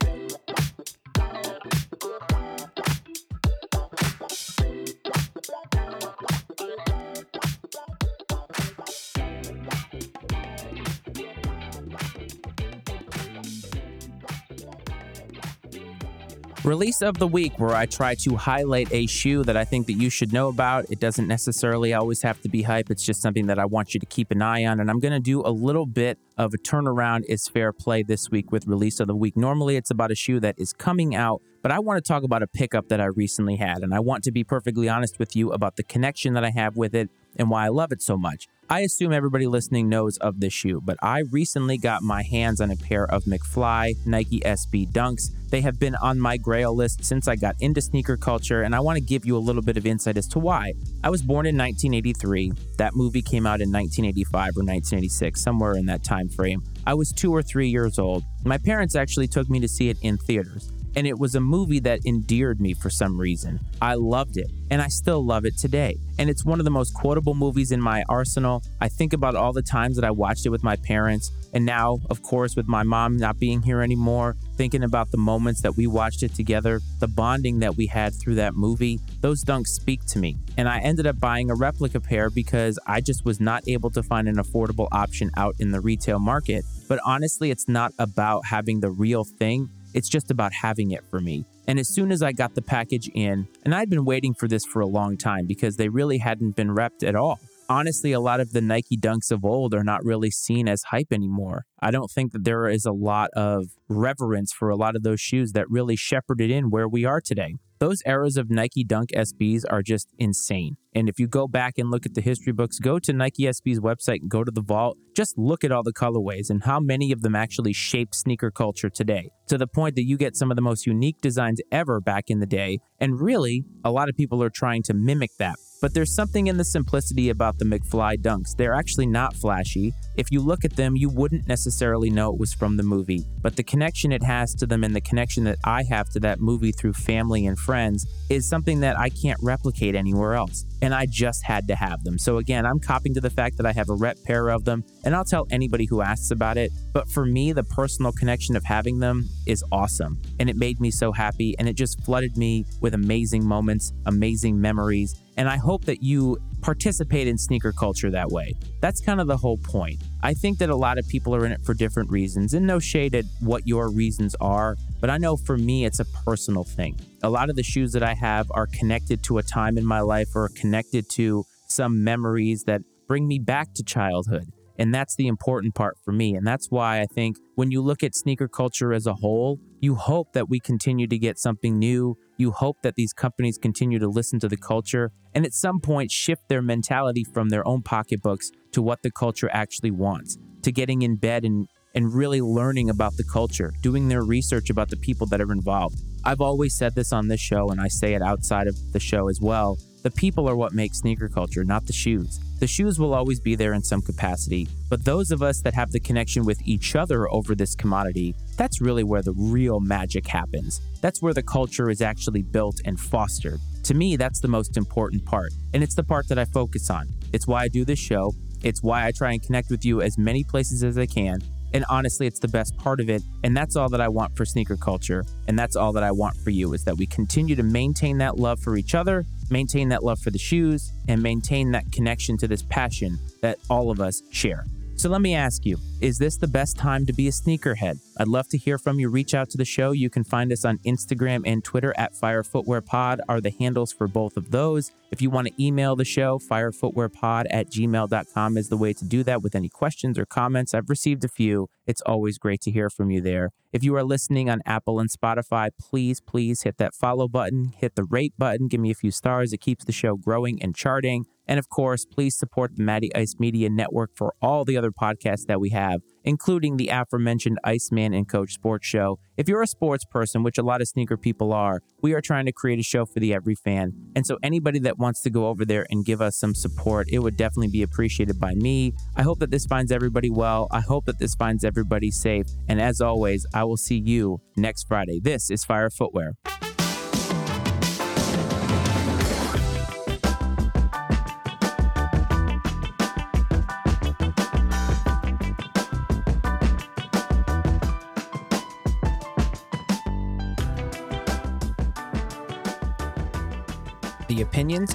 Release 16.71 17.03
of 17.03 17.19
the 17.19 17.27
week, 17.27 17.59
where 17.59 17.75
I 17.75 17.85
try 17.85 18.15
to 18.15 18.37
highlight 18.37 18.93
a 18.93 19.05
shoe 19.07 19.43
that 19.43 19.57
I 19.57 19.65
think 19.65 19.89
that 19.89 19.95
you 19.95 20.09
should 20.09 20.33
know 20.33 20.47
about. 20.47 20.87
It 20.89 21.01
doesn't 21.01 21.27
necessarily 21.27 21.95
always 21.95 22.23
have 22.23 22.41
to 22.43 22.49
be 22.49 22.63
hype. 22.63 22.93
It's 22.93 23.05
just 23.05 23.21
something 23.21 23.49
that 23.49 23.59
I 23.59 23.65
want 23.65 23.93
you 23.93 23.99
to 23.99 24.07
keep 24.07 24.31
an 24.31 24.41
eye 24.41 24.67
on. 24.67 24.79
And 24.79 24.89
I'm 24.89 25.01
going 25.01 25.13
to 25.13 25.19
do 25.19 25.45
a 25.45 25.51
little 25.51 25.85
bit 25.85 26.17
of 26.41 26.55
a 26.55 26.57
turnaround 26.57 27.23
is 27.29 27.47
fair 27.49 27.71
play 27.71 28.03
this 28.03 28.31
week 28.31 28.51
with 28.51 28.67
release 28.67 28.99
of 28.99 29.07
the 29.07 29.15
week. 29.15 29.37
Normally, 29.37 29.77
it's 29.77 29.91
about 29.91 30.11
a 30.11 30.15
shoe 30.15 30.41
that 30.41 30.55
is 30.59 30.73
coming 30.73 31.15
out, 31.15 31.43
but 31.61 31.71
I 31.71 31.79
want 31.81 32.03
to 32.03 32.09
talk 32.09 32.23
about 32.23 32.43
a 32.43 32.47
pickup 32.47 32.89
that 32.89 32.99
I 32.99 33.05
recently 33.05 33.57
had. 33.57 33.83
And 33.83 33.93
I 33.93 34.01
want 34.01 34.25
to 34.25 34.33
be 34.33 34.43
perfectly 34.43 34.89
honest 34.89 35.19
with 35.19 35.37
you 35.37 35.53
about 35.53 35.77
the 35.77 35.83
connection 35.83 36.33
that 36.33 36.43
I 36.43 36.49
have 36.49 36.79
with 36.79 36.95
it 36.95 37.11
and 37.37 37.51
why 37.51 37.67
I 37.67 37.69
love 37.69 37.93
it 37.93 38.01
so 38.01 38.17
much. 38.17 38.49
I 38.71 38.81
assume 38.81 39.13
everybody 39.13 39.49
listening 39.49 39.89
knows 39.89 40.17
of 40.19 40.39
this 40.39 40.53
shoe, 40.53 40.81
but 40.81 40.97
I 41.03 41.25
recently 41.33 41.77
got 41.77 42.03
my 42.03 42.23
hands 42.23 42.61
on 42.61 42.71
a 42.71 42.77
pair 42.77 43.05
of 43.05 43.25
McFly 43.25 43.95
Nike 44.07 44.41
SB 44.41 44.93
Dunks. 44.93 45.33
They 45.51 45.61
have 45.63 45.81
been 45.81 45.97
on 45.97 46.21
my 46.21 46.37
grail 46.37 46.73
list 46.77 47.05
since 47.05 47.27
I 47.27 47.35
got 47.35 47.57
into 47.59 47.81
sneaker 47.81 48.17
culture, 48.17 48.63
and 48.63 48.73
I 48.73 48.79
want 48.79 48.97
to 48.97 49.03
give 49.03 49.27
you 49.27 49.37
a 49.37 49.43
little 49.43 49.63
bit 49.63 49.77
of 49.77 49.87
insight 49.87 50.17
as 50.17 50.29
to 50.29 50.39
why. 50.39 50.75
I 51.03 51.11
was 51.11 51.21
born 51.21 51.47
in 51.47 51.59
1983. 51.59 52.53
That 52.79 52.95
movie 52.95 53.23
came 53.23 53.45
out 53.45 53.61
in 53.61 53.73
1985 53.73 54.33
or 54.33 54.63
1986, 54.63 55.41
somewhere 55.41 55.75
in 55.75 55.87
that 55.87 56.05
time 56.05 56.29
frame. 56.33 56.63
I 56.87 56.95
was 56.95 57.13
two 57.13 57.33
or 57.35 57.43
three 57.43 57.69
years 57.69 57.99
old. 57.99 58.25
My 58.45 58.59
parents 58.59 58.95
actually 58.95 59.29
took 59.29 59.49
me 59.51 59.61
to 59.61 59.69
see 59.69 59.89
it 59.89 59.99
in 60.03 60.19
theaters 60.19 60.73
and 60.97 61.07
it 61.07 61.19
was 61.19 61.35
a 61.35 61.41
movie 61.41 61.81
that 61.81 62.01
endeared 62.07 62.61
me 62.61 62.75
for 62.75 62.91
some 62.91 63.19
reason. 63.19 63.61
I 63.81 63.95
loved 63.95 64.37
it, 64.37 64.51
and 64.71 64.83
I 64.83 64.89
still 64.89 65.25
love 65.25 65.45
it 65.45 65.57
today. 65.57 65.97
And 66.19 66.29
it's 66.29 66.45
one 66.45 66.59
of 66.59 66.65
the 66.65 66.71
most 66.71 66.95
quotable 66.95 67.35
movies 67.35 67.73
in 67.73 67.81
my 67.81 68.05
arsenal. 68.09 68.63
I 68.81 68.89
think 68.89 69.13
about 69.13 69.35
all 69.35 69.53
the 69.53 69.63
times 69.63 69.97
that 69.97 70.05
I 70.05 70.11
watched 70.11 70.47
it 70.47 70.51
with 70.51 70.65
my 70.65 70.77
parents, 70.77 71.31
and 71.53 71.65
now, 71.65 71.99
of 72.11 72.23
course, 72.23 72.57
with 72.57 72.69
my 72.69 72.83
mom 72.83 73.17
not 73.17 73.39
being 73.39 73.63
here 73.63 73.81
anymore, 73.83 74.37
thinking 74.57 74.85
about 74.85 75.11
the 75.11 75.19
moments 75.19 75.63
that 75.63 75.77
we 75.77 75.87
watched 75.87 76.23
it 76.23 76.35
together, 76.35 76.81
the 77.01 77.09
bonding 77.09 77.59
that 77.61 77.77
we 77.77 77.87
had 77.87 78.15
through 78.15 78.37
that 78.37 78.55
movie, 78.55 79.01
those 79.21 79.45
dunks 79.45 79.69
speak 79.69 80.05
to 80.07 80.19
me. 80.19 80.37
And 80.57 80.69
I 80.69 80.79
ended 80.81 81.07
up 81.07 81.19
buying 81.19 81.51
a 81.51 81.55
replica 81.55 82.01
pair 82.01 82.31
because 82.31 82.79
I 82.87 83.01
just 83.01 83.25
was 83.25 83.41
not 83.41 83.67
able 83.67 83.91
to 83.91 84.03
find 84.03 84.29
an 84.29 84.37
affordable 84.37 84.89
option 84.93 85.31
out 85.37 85.55
in 85.59 85.71
the 85.71 85.81
retail 85.81 86.19
market. 86.19 86.65
But 86.89 87.01
honestly, 87.05 87.51
it's 87.51 87.69
not 87.69 87.93
about 87.99 88.47
having 88.47 88.81
the 88.81 88.91
real 88.91 89.25
thing 89.25 89.71
it's 89.95 90.09
just 90.09 90.31
about 90.31 90.53
having 90.53 90.93
it 90.93 91.05
for 91.11 91.21
me. 91.21 91.45
And 91.67 91.79
as 91.79 91.89
soon 91.89 92.11
as 92.11 92.23
I 92.23 92.33
got 92.33 92.55
the 92.55 92.63
package 92.63 93.09
in, 93.15 93.47
and 93.65 93.75
I'd 93.75 93.91
been 93.91 94.05
waiting 94.05 94.35
for 94.35 94.49
this 94.49 94.65
for 94.65 94.81
a 94.81 94.87
long 94.87 95.17
time 95.17 95.47
because 95.47 95.77
they 95.77 95.89
really 95.89 96.19
hadn't 96.19 96.57
been 96.57 96.69
repped 96.69 97.05
at 97.05 97.15
all. 97.15 97.39
Honestly, 97.71 98.11
a 98.11 98.19
lot 98.19 98.41
of 98.41 98.51
the 98.51 98.61
Nike 98.61 98.97
dunks 98.97 99.31
of 99.31 99.45
old 99.45 99.75
are 99.75 99.85
not 99.85 100.05
really 100.05 100.33
seen 100.33 100.69
as 100.69 100.83
hype 100.91 101.13
anymore. 101.13 101.67
I 101.81 101.93
don't 101.93 102.11
think 102.11 102.33
that 102.33 102.43
there 102.43 102.67
is 102.67 102.85
a 102.85 102.91
lot 102.91 103.31
of 103.37 103.67
reverence 103.89 104.53
for 104.53 104.71
a 104.71 104.77
lot 104.77 104.97
of 104.97 105.05
those 105.05 105.21
shoes 105.21 105.53
that 105.53 105.71
really 105.71 105.95
shepherded 105.95 106.51
in 106.51 106.71
where 106.71 106.89
we 106.89 107.05
are 107.05 107.21
today. 107.21 107.55
Those 107.79 108.03
eras 108.05 108.37
of 108.37 108.51
Nike 108.51 108.83
Dunk 108.83 109.11
SBs 109.15 109.63
are 109.71 109.83
just 109.83 110.09
insane. 110.19 110.79
And 110.97 111.09
if 111.09 111.21
you 111.21 111.29
go 111.29 111.47
back 111.47 111.79
and 111.79 111.93
look 111.93 112.07
at 112.07 112.15
the 112.15 112.21
history 112.21 112.53
books, 112.53 112.81
go 112.81 112.99
to 112.99 113.13
Nike 113.13 113.45
SB's 113.45 113.79
website 113.79 114.21
and 114.21 114.29
go 114.29 114.43
to 114.43 114.51
the 114.51 114.63
vault, 114.63 114.99
just 115.15 115.39
look 115.39 115.63
at 115.63 115.71
all 115.71 115.85
the 115.85 115.93
colorways 115.93 116.51
and 116.51 116.65
how 116.65 116.81
many 116.81 117.13
of 117.13 117.23
them 117.23 117.37
actually 117.37 117.73
shape 117.73 118.17
sneaker 118.17 118.51
culture 118.51 118.91
today 118.91 119.31
to 119.47 119.57
the 119.57 119.69
point 119.69 119.95
that 119.95 120.07
you 120.07 120.17
get 120.17 120.35
some 120.35 120.51
of 120.51 120.57
the 120.57 120.63
most 120.63 120.89
unique 120.89 121.21
designs 121.21 121.61
ever 121.71 122.01
back 122.01 122.25
in 122.27 122.41
the 122.41 122.47
day. 122.47 122.81
And 122.99 123.21
really, 123.21 123.63
a 123.85 123.93
lot 123.93 124.09
of 124.09 124.17
people 124.17 124.43
are 124.43 124.51
trying 124.51 124.83
to 124.83 124.93
mimic 124.93 125.31
that. 125.39 125.55
But 125.81 125.95
there's 125.95 126.15
something 126.15 126.49
in 126.49 126.59
the 126.59 126.65
simplicity 126.65 127.31
about 127.31 127.59
the 127.59 127.65
McFly 127.65 128.19
dunks. 128.19 128.55
They're 128.55 128.75
actually 128.75 129.07
not 129.07 129.35
flashy. 129.35 129.95
If 130.17 130.31
you 130.31 130.41
look 130.41 130.65
at 130.65 130.77
them, 130.77 130.95
you 130.95 131.09
wouldn't 131.09 131.49
necessarily 131.49 132.11
know 132.11 132.33
it 132.33 132.39
was 132.39 132.53
from 132.53 132.77
the 132.77 132.83
movie. 132.83 133.25
But 133.41 133.57
the 133.57 133.63
connection 133.63 134.13
it 134.13 134.23
has 134.23 134.55
to 134.57 134.67
them 134.67 134.85
and 134.85 134.95
the 134.95 135.01
connection 135.01 135.45
that 135.45 135.59
I 135.65 135.85
have 135.85 136.11
to 136.11 136.21
that 136.21 136.41
movie 136.41 136.73
through 136.73 136.93
family 136.93 137.47
and 137.47 137.59
friends 137.59 138.07
is 138.29 138.47
something 138.47 138.81
that 138.81 138.99
I 138.99 139.09
can't 139.09 139.39
replicate 139.43 139.95
anywhere 139.95 140.35
else. 140.35 140.67
And 140.83 140.95
I 140.95 141.07
just 141.09 141.45
had 141.45 141.67
to 141.69 141.75
have 141.75 142.05
them. 142.05 142.19
So 142.19 142.37
again, 142.39 142.67
I'm 142.67 142.81
copying 142.81 143.15
to 143.15 143.21
the 143.21 143.31
fact 143.31 143.57
that 143.57 143.67
I 143.67 143.73
have 143.73 143.89
a 143.89 143.95
rep 143.95 144.23
pair 144.25 144.49
of 144.49 144.65
them, 144.65 144.85
and 145.05 145.15
I'll 145.15 145.25
tell 145.25 145.47
anybody 145.51 145.87
who 145.87 146.03
asks 146.03 146.31
about 146.31 146.59
it. 146.59 146.71
But 146.93 147.09
for 147.09 147.25
me, 147.25 147.53
the 147.53 147.65
personal 147.65 148.13
connection 148.13 148.57
of 148.57 148.65
having 148.65 148.99
them 148.99 149.29
is 149.47 149.65
awesome. 149.73 150.21
And 150.39 150.51
it 150.51 150.57
made 150.57 150.81
me 150.81 150.91
so 150.91 151.13
happy, 151.13 151.55
and 151.59 151.69
it 151.69 151.75
just 151.75 152.03
flooded 152.05 152.37
me 152.37 152.67
with 152.83 152.93
amazing 152.93 153.47
moments, 153.47 153.93
amazing 154.07 154.61
memories 154.61 155.15
and 155.41 155.49
I 155.49 155.57
hope 155.57 155.87
that 155.87 156.03
you 156.03 156.37
participate 156.61 157.27
in 157.27 157.39
sneaker 157.39 157.73
culture 157.73 158.11
that 158.11 158.29
way. 158.29 158.53
That's 158.83 159.01
kind 159.01 159.23
of 159.23 159.27
the 159.27 159.39
whole 159.39 159.57
point. 159.57 160.03
I 160.23 160.35
think 160.35 160.59
that 160.59 160.69
a 160.69 160.77
lot 160.77 160.99
of 160.99 161.09
people 161.09 161.35
are 161.35 161.47
in 161.47 161.53
it 161.53 161.63
for 161.65 161.73
different 161.73 162.11
reasons, 162.11 162.53
and 162.53 162.67
no 162.67 162.79
shade 162.79 163.15
at 163.15 163.25
what 163.41 163.67
your 163.67 163.91
reasons 163.91 164.37
are, 164.39 164.77
but 165.01 165.09
I 165.09 165.17
know 165.17 165.39
for 165.39 165.57
me, 165.57 165.87
it's 165.87 165.99
a 165.99 166.05
personal 166.27 166.63
thing. 166.63 167.01
A 167.23 167.31
lot 167.31 167.49
of 167.49 167.57
the 167.57 167.63
shoes 167.63 167.93
that 167.93 168.03
I 168.03 168.13
have 168.13 168.49
are 168.51 168.67
connected 168.67 169.23
to 169.25 169.39
a 169.39 169.43
time 169.43 169.79
in 169.79 169.87
my 169.87 170.01
life 170.01 170.29
or 170.35 170.51
connected 170.55 171.09
to 171.13 171.45
some 171.69 172.05
memories 172.05 172.65
that 172.65 172.83
bring 173.09 173.27
me 173.27 173.39
back 173.39 173.73
to 173.77 173.83
childhood. 173.83 174.45
And 174.79 174.95
that's 174.95 175.17
the 175.17 175.27
important 175.27 175.75
part 175.75 175.97
for 176.05 176.13
me. 176.13 176.35
And 176.35 176.47
that's 176.47 176.71
why 176.71 177.01
I 177.01 177.07
think 177.07 177.39
when 177.61 177.71
you 177.71 177.83
look 177.83 178.03
at 178.03 178.15
sneaker 178.15 178.49
culture 178.49 178.95
as 178.95 179.07
a 179.07 179.13
whole, 179.13 179.61
you 179.81 179.95
hope 179.95 180.33
that 180.33 180.49
we 180.49 180.59
continue 180.59 181.07
to 181.07 181.19
get 181.19 181.39
something 181.39 181.79
new. 181.79 182.17
You 182.39 182.53
hope 182.53 182.79
that 182.81 182.95
these 182.95 183.13
companies 183.13 183.59
continue 183.59 183.99
to 183.99 184.09
listen 184.09 184.41
to 184.41 184.49
the 184.49 184.57
culture 184.57 185.13
and 185.35 185.45
at 185.45 185.53
some 185.53 185.79
point 185.79 186.11
shift 186.11 186.49
their 186.49 186.63
mentality 186.63 187.23
from 187.23 187.51
their 187.51 187.69
own 187.69 187.83
pocketbooks 187.83 188.51
to 188.73 188.81
what 188.81 189.03
the 189.03 189.11
culture 189.11 189.51
actually 189.53 189.91
wants, 189.91 190.39
to 190.63 190.73
getting 190.73 191.03
in 191.03 191.17
bed 191.17 191.45
and, 191.45 191.69
and 191.95 192.15
really 192.15 192.41
learning 192.41 192.89
about 192.89 193.15
the 193.19 193.25
culture, 193.25 193.75
doing 193.83 194.09
their 194.09 194.25
research 194.25 194.71
about 194.71 194.89
the 194.89 194.97
people 194.97 195.27
that 195.27 195.43
are 195.43 195.53
involved. 195.53 195.97
I've 196.25 196.41
always 196.41 196.75
said 196.75 196.95
this 196.95 197.13
on 197.13 197.29
this 197.29 197.43
show, 197.43 197.69
and 197.69 197.79
I 197.79 197.89
say 197.89 198.15
it 198.15 198.23
outside 198.23 198.69
of 198.69 198.77
the 198.95 199.01
show 199.01 199.29
as 199.29 199.39
well. 199.39 199.77
The 200.03 200.11
people 200.11 200.49
are 200.49 200.57
what 200.57 200.73
make 200.73 200.95
sneaker 200.95 201.29
culture, 201.29 201.63
not 201.63 201.87
the 201.87 201.93
shoes. 201.93 202.41
The 202.61 202.67
shoes 202.67 202.99
will 202.99 203.15
always 203.15 203.41
be 203.41 203.55
there 203.55 203.73
in 203.73 203.83
some 203.83 204.03
capacity, 204.03 204.69
but 204.91 205.03
those 205.03 205.31
of 205.31 205.43
us 205.43 205.63
that 205.63 205.73
have 205.73 205.93
the 205.93 205.99
connection 205.99 206.45
with 206.45 206.61
each 206.67 206.95
other 206.95 207.27
over 207.33 207.55
this 207.55 207.75
commodity, 207.75 208.35
that's 208.59 208.83
really 208.83 209.03
where 209.03 209.23
the 209.23 209.33
real 209.33 209.81
magic 209.81 210.27
happens. 210.27 210.83
That's 211.01 211.23
where 211.23 211.33
the 211.33 211.43
culture 211.43 211.89
is 211.89 212.03
actually 212.03 212.43
built 212.43 212.79
and 212.85 213.01
fostered. 213.01 213.61
To 213.85 213.95
me, 213.95 214.17
that's 214.17 214.41
the 214.41 214.49
most 214.49 214.77
important 214.77 215.25
part, 215.25 215.53
and 215.73 215.83
it's 215.83 215.95
the 215.95 216.05
part 216.05 216.29
that 216.29 216.39
I 216.39 216.45
focus 216.45 216.91
on. 216.91 217.09
It's 217.33 217.47
why 217.47 217.63
I 217.63 217.69
do 217.69 217.87
this 217.87 217.99
show. 217.99 218.35
It's 218.63 218.83
why 218.83 219.07
I 219.07 219.13
try 219.13 219.33
and 219.33 219.43
connect 219.43 219.71
with 219.71 219.87
you 219.87 220.03
as 220.03 220.19
many 220.19 220.45
places 220.45 220.85
as 220.85 220.99
I 220.99 221.07
can. 221.07 221.41
And 221.73 221.87
honestly, 221.89 222.27
it's 222.27 222.41
the 222.41 222.49
best 222.49 222.77
part 222.77 223.01
of 223.01 223.09
it. 223.09 223.23
And 223.43 223.57
that's 223.57 223.75
all 223.77 223.89
that 223.89 224.03
I 224.03 224.09
want 224.09 224.37
for 224.37 224.45
sneaker 224.45 224.77
culture. 224.77 225.25
And 225.49 225.59
that's 225.59 225.77
all 225.77 225.93
that 225.93 226.03
I 226.03 226.11
want 226.11 226.37
for 226.37 226.51
you 226.51 226.75
is 226.75 226.85
that 226.85 226.97
we 226.97 227.07
continue 227.07 227.57
to 227.57 227.63
maintain 227.63 228.19
that 228.19 228.39
love 228.39 228.61
for 228.61 228.77
each 228.77 228.95
other, 228.95 229.25
maintain 229.51 229.89
that 229.91 230.03
love 230.05 230.19
for 230.21 230.31
the 230.31 230.39
shoes, 230.39 230.93
and 231.09 231.23
maintain 231.23 231.73
that 231.73 231.91
connection 231.93 232.37
to 232.39 232.49
this 232.49 232.63
passion 232.63 233.19
that 233.43 233.59
all 233.69 233.91
of 233.91 234.01
us 234.01 234.23
share. 234.31 234.65
So 235.01 235.09
let 235.09 235.23
me 235.23 235.35
ask 235.35 235.65
you, 235.65 235.79
is 236.03 236.19
this 236.19 236.37
the 236.37 236.47
best 236.47 236.77
time 236.77 237.07
to 237.07 237.15
be 237.15 237.27
a 237.27 237.31
sneakerhead? 237.31 238.01
I'd 238.19 238.29
love 238.29 238.49
to 238.49 238.59
hear 238.59 238.77
from 238.77 239.01
you. 239.01 239.09
Reach 239.09 239.33
out 239.33 239.49
to 239.49 239.57
the 239.57 239.65
show. 239.65 239.93
You 239.93 240.11
can 240.11 240.25
find 240.25 240.53
us 240.53 240.63
on 240.63 240.77
Instagram 240.85 241.41
and 241.47 241.65
Twitter 241.65 241.95
at 241.97 242.15
Fire 242.15 242.43
Footwear 242.43 242.83
Pod 242.83 243.23
are 243.27 243.41
the 243.41 243.49
handles 243.49 243.95
for 243.95 244.07
both 244.07 244.37
of 244.37 244.51
those. 244.51 244.93
If 245.11 245.23
you 245.23 245.31
want 245.31 245.49
to 245.49 245.63
email 245.63 245.97
the 245.97 246.05
show, 246.05 246.39
firefootwearpod 246.39 247.47
at 247.51 247.71
gmail.com 247.71 248.57
is 248.59 248.69
the 248.69 248.77
way 248.77 248.93
to 248.93 249.05
do 249.07 249.25
that 249.25 249.43
with 249.43 249.55
any 249.55 249.71
questions 249.71 250.19
or 250.19 250.27
comments. 250.27 250.75
I've 250.75 250.91
received 250.91 251.25
a 251.25 251.29
few. 251.29 251.69
It's 251.87 252.03
always 252.03 252.37
great 252.37 252.61
to 252.61 252.71
hear 252.71 252.91
from 252.91 253.11
you 253.11 253.23
there. 253.23 253.51
If 253.73 253.83
you 253.83 253.97
are 253.97 254.05
listening 254.05 254.51
on 254.51 254.61
Apple 254.67 255.01
and 255.01 255.11
Spotify, 255.11 255.71
please, 255.81 256.21
please 256.21 256.63
hit 256.63 256.77
that 256.77 256.95
follow 256.95 257.27
button, 257.27 257.73
hit 257.77 257.97
the 257.97 258.05
rate 258.05 258.35
button, 258.37 258.69
give 258.69 258.81
me 258.81 258.91
a 258.91 258.95
few 258.95 259.11
stars. 259.11 259.53
It 259.53 259.63
keeps 259.63 259.85
the 259.85 259.93
show 259.93 260.17
growing 260.17 260.63
and 260.63 260.77
charting. 260.77 261.25
And 261.51 261.59
of 261.59 261.69
course, 261.69 262.07
please 262.07 262.39
support 262.39 262.77
the 262.77 262.85
Matty 262.85 263.13
Ice 263.15 263.35
Media 263.41 263.69
Network 263.69 264.13
for 264.15 264.35
all 264.41 264.65
the 264.65 264.77
other 264.77 264.93
podcasts 264.93 265.47
that 265.47 265.61
we 265.61 265.71
have, 265.71 266.01
including 266.23 266.77
the 266.77 266.91
aforementioned 266.91 267.59
Iceman 267.65 268.15
and 268.15 268.29
Coach 268.29 268.53
Sports 268.53 268.87
Show. 268.87 269.19
If 269.37 269.49
you're 269.49 269.61
a 269.61 269.67
sports 269.67 270.05
person, 270.05 270.45
which 270.45 270.59
a 270.59 270.63
lot 270.63 270.81
of 270.81 270.87
sneaker 270.87 271.17
people 271.17 271.53
are, 271.53 271.83
we 272.03 272.15
are 272.15 272.21
trying 272.21 272.47
to 272.47 272.53
create 272.53 272.79
a 272.79 272.85
show 272.85 273.05
for 273.05 273.19
the 273.19 273.35
every 273.35 273.57
fan. 273.57 273.93
And 274.15 274.25
so 274.25 274.39
anybody 274.45 274.79
that 274.79 274.99
wants 274.99 275.23
to 275.23 275.31
go 275.31 275.49
over 275.49 275.65
there 275.65 275.89
and 275.91 276.05
give 276.05 276.23
us 276.23 276.37
some 276.37 276.55
support, 276.55 277.09
it 277.11 277.19
would 277.19 277.37
definitely 277.37 277.73
be 277.73 277.83
appreciated 277.83 278.39
by 278.39 278.55
me. 278.55 278.93
I 279.17 279.23
hope 279.23 279.41
that 279.41 279.51
this 279.51 279.67
finds 279.67 279.91
everybody 279.91 280.31
well. 280.31 280.69
I 280.71 280.81
hope 280.81 281.07
that 281.07 281.19
this 281.19 281.35
finds 281.35 281.65
everybody 281.65 282.13
safe. 282.13 282.47
And 282.69 282.81
as 282.81 283.01
always, 283.01 283.45
I 283.53 283.65
will 283.65 283.77
see 283.77 283.99
you 283.99 284.41
next 284.57 284.87
Friday. 284.87 285.19
This 285.21 285.51
is 285.51 285.65
Fire 285.65 285.91
Footwear. 285.91 286.35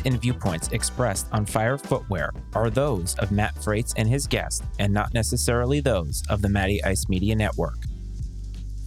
And 0.06 0.22
viewpoints 0.22 0.70
expressed 0.72 1.28
on 1.32 1.46
Fire 1.46 1.78
Footwear 1.78 2.32
are 2.54 2.70
those 2.70 3.16
of 3.16 3.32
Matt 3.32 3.56
Frates 3.64 3.94
and 3.98 4.08
his 4.08 4.28
guest, 4.28 4.64
and 4.80 4.94
not 4.94 5.14
necessarily 5.14 5.80
those 5.80 6.24
of 6.30 6.42
the 6.42 6.50
Matty 6.50 6.84
Ice 6.84 7.10
Media 7.10 7.36
Network. 7.36 7.78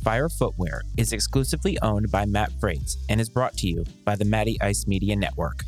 Fire 0.03 0.29
Footwear 0.29 0.83
is 0.97 1.13
exclusively 1.13 1.79
owned 1.83 2.11
by 2.11 2.25
Matt 2.25 2.51
Frates 2.61 2.97
and 3.09 3.21
is 3.21 3.29
brought 3.29 3.55
to 3.55 3.67
you 3.67 3.85
by 4.05 4.17
the 4.17 4.25
Matty 4.25 4.57
Ice 4.61 4.87
Media 4.87 5.15
Network. 5.17 5.65